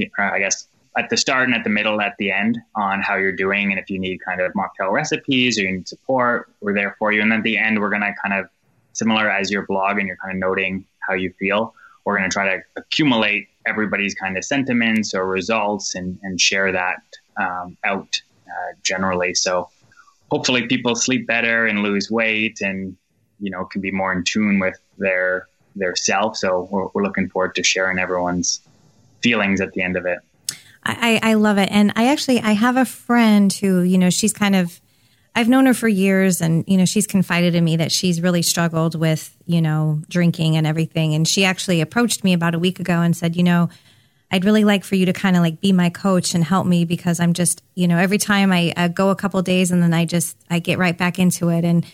uh, 0.00 0.22
I 0.36 0.38
guess, 0.38 0.56
at 0.96 1.06
the 1.10 1.16
start 1.24 1.44
and 1.48 1.54
at 1.58 1.64
the 1.64 1.74
middle, 1.78 2.00
at 2.08 2.14
the 2.18 2.30
end, 2.42 2.58
on 2.74 2.96
how 3.08 3.16
you're 3.22 3.38
doing, 3.46 3.70
and 3.72 3.78
if 3.82 3.88
you 3.92 3.98
need 4.06 4.18
kind 4.28 4.40
of 4.40 4.52
mocktail 4.60 4.90
recipes 5.00 5.58
or 5.58 5.62
you 5.62 5.72
need 5.76 5.88
support, 5.88 6.50
we're 6.60 6.76
there 6.80 6.94
for 6.98 7.12
you. 7.12 7.20
And 7.22 7.32
at 7.32 7.42
the 7.42 7.56
end, 7.66 7.80
we're 7.80 7.94
gonna 7.96 8.14
kind 8.22 8.34
of 8.38 8.48
similar 8.92 9.26
as 9.30 9.50
your 9.50 9.64
blog, 9.72 9.98
and 9.98 10.06
you're 10.08 10.22
kind 10.24 10.34
of 10.34 10.38
noting 10.48 10.84
how 11.06 11.14
you 11.14 11.30
feel 11.38 11.74
we're 12.08 12.16
going 12.16 12.30
to 12.30 12.32
try 12.32 12.56
to 12.56 12.62
accumulate 12.76 13.48
everybody's 13.66 14.14
kind 14.14 14.38
of 14.38 14.42
sentiments 14.42 15.12
or 15.12 15.26
results 15.26 15.94
and, 15.94 16.18
and 16.22 16.40
share 16.40 16.72
that 16.72 17.02
um, 17.36 17.76
out 17.84 18.18
uh, 18.46 18.72
generally. 18.82 19.34
So 19.34 19.68
hopefully 20.30 20.66
people 20.66 20.94
sleep 20.94 21.26
better 21.26 21.66
and 21.66 21.82
lose 21.82 22.10
weight 22.10 22.62
and, 22.62 22.96
you 23.40 23.50
know, 23.50 23.66
can 23.66 23.82
be 23.82 23.90
more 23.90 24.10
in 24.10 24.24
tune 24.24 24.58
with 24.58 24.78
their, 24.96 25.48
their 25.78 25.96
self. 25.96 26.36
So 26.36 26.68
we're, 26.70 26.86
we're 26.94 27.04
looking 27.04 27.28
forward 27.28 27.54
to 27.56 27.62
sharing 27.62 27.98
everyone's 27.98 28.60
feelings 29.22 29.60
at 29.60 29.72
the 29.72 29.82
end 29.82 29.96
of 29.96 30.06
it. 30.06 30.18
I, 30.84 31.20
I 31.22 31.34
love 31.34 31.58
it. 31.58 31.68
And 31.70 31.92
I 31.96 32.08
actually, 32.08 32.40
I 32.40 32.52
have 32.52 32.76
a 32.76 32.84
friend 32.84 33.52
who, 33.52 33.82
you 33.82 33.98
know, 33.98 34.10
she's 34.10 34.32
kind 34.32 34.56
of, 34.56 34.80
I've 35.34 35.48
known 35.48 35.66
her 35.66 35.74
for 35.74 35.88
years 35.88 36.40
and, 36.40 36.64
you 36.66 36.76
know, 36.76 36.86
she's 36.86 37.06
confided 37.06 37.54
in 37.54 37.62
me 37.62 37.76
that 37.76 37.92
she's 37.92 38.20
really 38.20 38.42
struggled 38.42 38.94
with, 38.94 39.36
you 39.46 39.60
know, 39.60 40.00
drinking 40.08 40.56
and 40.56 40.66
everything. 40.66 41.14
And 41.14 41.28
she 41.28 41.44
actually 41.44 41.80
approached 41.80 42.24
me 42.24 42.32
about 42.32 42.54
a 42.54 42.58
week 42.58 42.80
ago 42.80 43.00
and 43.00 43.16
said, 43.16 43.36
you 43.36 43.42
know, 43.42 43.68
I'd 44.30 44.44
really 44.44 44.64
like 44.64 44.84
for 44.84 44.94
you 44.94 45.06
to 45.06 45.12
kind 45.12 45.36
of 45.36 45.42
like 45.42 45.60
be 45.60 45.72
my 45.72 45.90
coach 45.90 46.34
and 46.34 46.42
help 46.42 46.66
me 46.66 46.84
because 46.84 47.20
I'm 47.20 47.32
just, 47.32 47.62
you 47.74 47.86
know, 47.88 47.98
every 47.98 48.18
time 48.18 48.52
I, 48.52 48.72
I 48.76 48.88
go 48.88 49.10
a 49.10 49.16
couple 49.16 49.40
days 49.42 49.70
and 49.70 49.82
then 49.82 49.94
I 49.94 50.04
just, 50.04 50.36
I 50.50 50.58
get 50.58 50.78
right 50.78 50.96
back 50.96 51.18
into 51.18 51.48
it. 51.50 51.64
And 51.64 51.84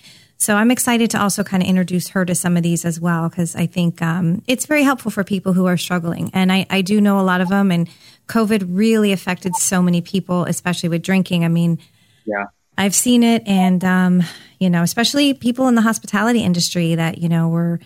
so 0.44 0.56
I'm 0.56 0.70
excited 0.70 1.10
to 1.12 1.22
also 1.22 1.42
kind 1.42 1.62
of 1.62 1.68
introduce 1.70 2.08
her 2.08 2.26
to 2.26 2.34
some 2.34 2.58
of 2.58 2.62
these 2.62 2.84
as 2.84 3.00
well 3.00 3.30
because 3.30 3.56
I 3.56 3.64
think 3.64 4.02
um, 4.02 4.42
it's 4.46 4.66
very 4.66 4.82
helpful 4.82 5.10
for 5.10 5.24
people 5.24 5.54
who 5.54 5.64
are 5.64 5.78
struggling. 5.78 6.30
And 6.34 6.52
I, 6.52 6.66
I 6.68 6.82
do 6.82 7.00
know 7.00 7.18
a 7.18 7.22
lot 7.22 7.40
of 7.40 7.48
them. 7.48 7.72
And 7.72 7.88
COVID 8.28 8.66
really 8.68 9.12
affected 9.12 9.56
so 9.56 9.80
many 9.80 10.02
people, 10.02 10.44
especially 10.44 10.90
with 10.90 11.02
drinking. 11.02 11.46
I 11.46 11.48
mean, 11.48 11.78
yeah. 12.26 12.44
I've 12.76 12.94
seen 12.94 13.22
it, 13.22 13.42
and 13.46 13.82
um, 13.84 14.22
you 14.58 14.68
know, 14.68 14.82
especially 14.82 15.32
people 15.32 15.66
in 15.68 15.76
the 15.76 15.80
hospitality 15.80 16.40
industry 16.40 16.96
that 16.96 17.18
you 17.18 17.28
know 17.28 17.48
were, 17.48 17.80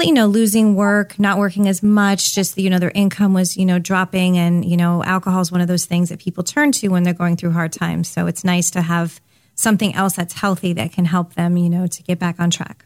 you 0.00 0.12
know, 0.12 0.26
losing 0.26 0.76
work, 0.76 1.18
not 1.18 1.38
working 1.38 1.68
as 1.68 1.82
much. 1.82 2.34
Just 2.34 2.56
you 2.56 2.70
know, 2.70 2.78
their 2.78 2.92
income 2.94 3.34
was 3.34 3.56
you 3.56 3.66
know 3.66 3.78
dropping, 3.78 4.38
and 4.38 4.64
you 4.64 4.76
know, 4.76 5.02
alcohol 5.02 5.40
is 5.40 5.50
one 5.50 5.60
of 5.60 5.68
those 5.68 5.86
things 5.86 6.08
that 6.10 6.20
people 6.20 6.44
turn 6.44 6.70
to 6.72 6.88
when 6.88 7.02
they're 7.02 7.12
going 7.12 7.36
through 7.36 7.50
hard 7.50 7.72
times. 7.72 8.08
So 8.08 8.28
it's 8.28 8.44
nice 8.44 8.70
to 8.70 8.82
have 8.82 9.20
something 9.54 9.94
else 9.94 10.14
that's 10.14 10.34
healthy 10.34 10.72
that 10.72 10.92
can 10.92 11.04
help 11.04 11.34
them, 11.34 11.56
you 11.56 11.68
know, 11.68 11.86
to 11.86 12.02
get 12.02 12.18
back 12.18 12.40
on 12.40 12.50
track. 12.50 12.84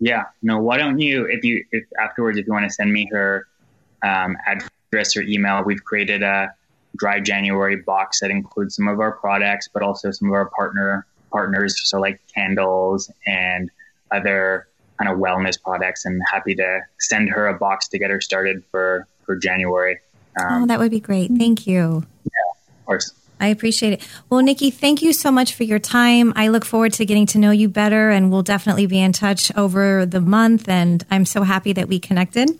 Yeah. 0.00 0.24
No. 0.42 0.58
Why 0.58 0.78
don't 0.78 0.98
you, 0.98 1.26
if 1.26 1.44
you, 1.44 1.64
if 1.72 1.84
afterwards, 1.98 2.38
if 2.38 2.46
you 2.46 2.52
want 2.52 2.64
to 2.64 2.70
send 2.70 2.92
me 2.92 3.08
her 3.12 3.46
um, 4.02 4.36
address 4.46 5.16
or 5.16 5.22
email, 5.22 5.62
we've 5.62 5.84
created 5.84 6.22
a 6.22 6.54
dry 6.96 7.20
January 7.20 7.76
box 7.76 8.20
that 8.20 8.30
includes 8.30 8.76
some 8.76 8.88
of 8.88 8.98
our 8.98 9.12
products, 9.12 9.68
but 9.72 9.82
also 9.82 10.10
some 10.10 10.28
of 10.28 10.34
our 10.34 10.46
partner 10.46 11.06
partners, 11.30 11.80
so 11.88 12.00
like 12.00 12.20
candles 12.34 13.08
and 13.24 13.70
other 14.10 14.66
kind 14.98 15.08
of 15.10 15.18
wellness 15.18 15.60
products. 15.62 16.04
And 16.04 16.20
happy 16.30 16.54
to 16.56 16.80
send 16.98 17.28
her 17.28 17.46
a 17.46 17.54
box 17.56 17.86
to 17.88 17.98
get 17.98 18.10
her 18.10 18.20
started 18.20 18.64
for 18.70 19.06
for 19.24 19.36
January. 19.36 19.98
Um, 20.40 20.64
oh, 20.64 20.66
that 20.66 20.78
would 20.78 20.90
be 20.90 21.00
great. 21.00 21.30
Thank 21.30 21.66
you. 21.66 22.04
Yeah, 22.24 22.78
of 22.78 22.86
course. 22.86 23.12
I 23.40 23.48
appreciate 23.48 23.94
it. 23.94 24.08
Well, 24.28 24.40
Nikki, 24.40 24.70
thank 24.70 25.02
you 25.02 25.12
so 25.12 25.30
much 25.30 25.54
for 25.54 25.64
your 25.64 25.78
time. 25.78 26.32
I 26.36 26.48
look 26.48 26.64
forward 26.64 26.92
to 26.94 27.06
getting 27.06 27.26
to 27.26 27.38
know 27.38 27.50
you 27.50 27.68
better, 27.68 28.10
and 28.10 28.30
we'll 28.30 28.42
definitely 28.42 28.86
be 28.86 29.00
in 29.00 29.12
touch 29.12 29.54
over 29.56 30.06
the 30.06 30.20
month. 30.20 30.68
And 30.68 31.04
I'm 31.10 31.24
so 31.24 31.42
happy 31.42 31.72
that 31.72 31.88
we 31.88 31.98
connected. 31.98 32.50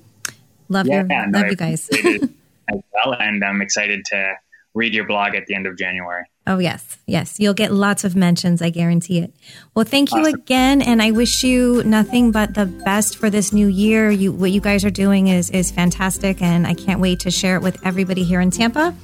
Love 0.68 0.86
yeah, 0.86 1.02
you, 1.02 1.32
love 1.32 1.46
you 1.46 1.56
guys. 1.56 1.88
as 1.92 2.80
well, 2.94 3.14
and 3.18 3.44
I'm 3.44 3.60
excited 3.60 4.04
to 4.06 4.36
read 4.74 4.94
your 4.94 5.06
blog 5.06 5.34
at 5.34 5.46
the 5.46 5.54
end 5.54 5.66
of 5.66 5.76
January. 5.76 6.24
Oh 6.46 6.58
yes, 6.58 6.98
yes, 7.06 7.38
you'll 7.38 7.54
get 7.54 7.72
lots 7.72 8.04
of 8.04 8.16
mentions. 8.16 8.62
I 8.62 8.70
guarantee 8.70 9.18
it. 9.18 9.32
Well, 9.74 9.84
thank 9.84 10.12
you 10.12 10.20
awesome. 10.20 10.34
again, 10.34 10.82
and 10.82 11.02
I 11.02 11.10
wish 11.10 11.44
you 11.44 11.82
nothing 11.84 12.32
but 12.32 12.54
the 12.54 12.66
best 12.66 13.18
for 13.18 13.30
this 13.30 13.52
new 13.52 13.66
year. 13.66 14.10
You, 14.10 14.32
what 14.32 14.50
you 14.50 14.60
guys 14.60 14.84
are 14.84 14.90
doing 14.90 15.28
is 15.28 15.50
is 15.50 15.70
fantastic, 15.70 16.40
and 16.40 16.66
I 16.66 16.74
can't 16.74 17.00
wait 17.00 17.20
to 17.20 17.30
share 17.30 17.56
it 17.56 17.62
with 17.62 17.84
everybody 17.84 18.24
here 18.24 18.40
in 18.40 18.50
Tampa. 18.50 18.94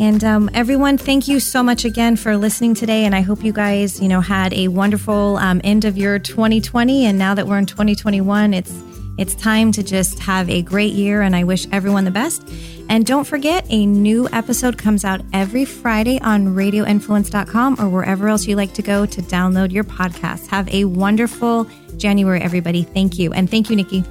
And 0.00 0.24
um, 0.24 0.50
everyone, 0.54 0.98
thank 0.98 1.28
you 1.28 1.38
so 1.38 1.62
much 1.62 1.84
again 1.84 2.16
for 2.16 2.36
listening 2.36 2.74
today. 2.74 3.04
And 3.04 3.14
I 3.14 3.20
hope 3.20 3.44
you 3.44 3.52
guys, 3.52 4.00
you 4.00 4.08
know, 4.08 4.20
had 4.20 4.52
a 4.52 4.68
wonderful 4.68 5.36
um, 5.36 5.60
end 5.62 5.84
of 5.84 5.96
your 5.96 6.18
2020. 6.18 7.06
And 7.06 7.18
now 7.18 7.34
that 7.34 7.46
we're 7.46 7.58
in 7.58 7.66
2021, 7.66 8.54
it's 8.54 8.72
it's 9.16 9.36
time 9.36 9.70
to 9.70 9.82
just 9.84 10.18
have 10.18 10.50
a 10.50 10.62
great 10.62 10.92
year. 10.92 11.22
And 11.22 11.36
I 11.36 11.44
wish 11.44 11.66
everyone 11.70 12.04
the 12.04 12.10
best. 12.10 12.48
And 12.88 13.06
don't 13.06 13.24
forget, 13.24 13.64
a 13.70 13.86
new 13.86 14.28
episode 14.30 14.76
comes 14.76 15.04
out 15.04 15.22
every 15.32 15.64
Friday 15.64 16.20
on 16.20 16.48
radioinfluence.com 16.48 17.76
or 17.80 17.88
wherever 17.88 18.28
else 18.28 18.46
you 18.46 18.56
like 18.56 18.74
to 18.74 18.82
go 18.82 19.06
to 19.06 19.22
download 19.22 19.72
your 19.72 19.84
podcast. 19.84 20.48
Have 20.48 20.68
a 20.68 20.84
wonderful 20.84 21.68
January, 21.96 22.40
everybody. 22.40 22.82
Thank 22.82 23.18
you. 23.18 23.32
And 23.32 23.48
thank 23.48 23.70
you, 23.70 23.76
Nikki. 23.76 24.04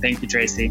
Thank 0.00 0.20
you, 0.20 0.28
Tracy. 0.28 0.70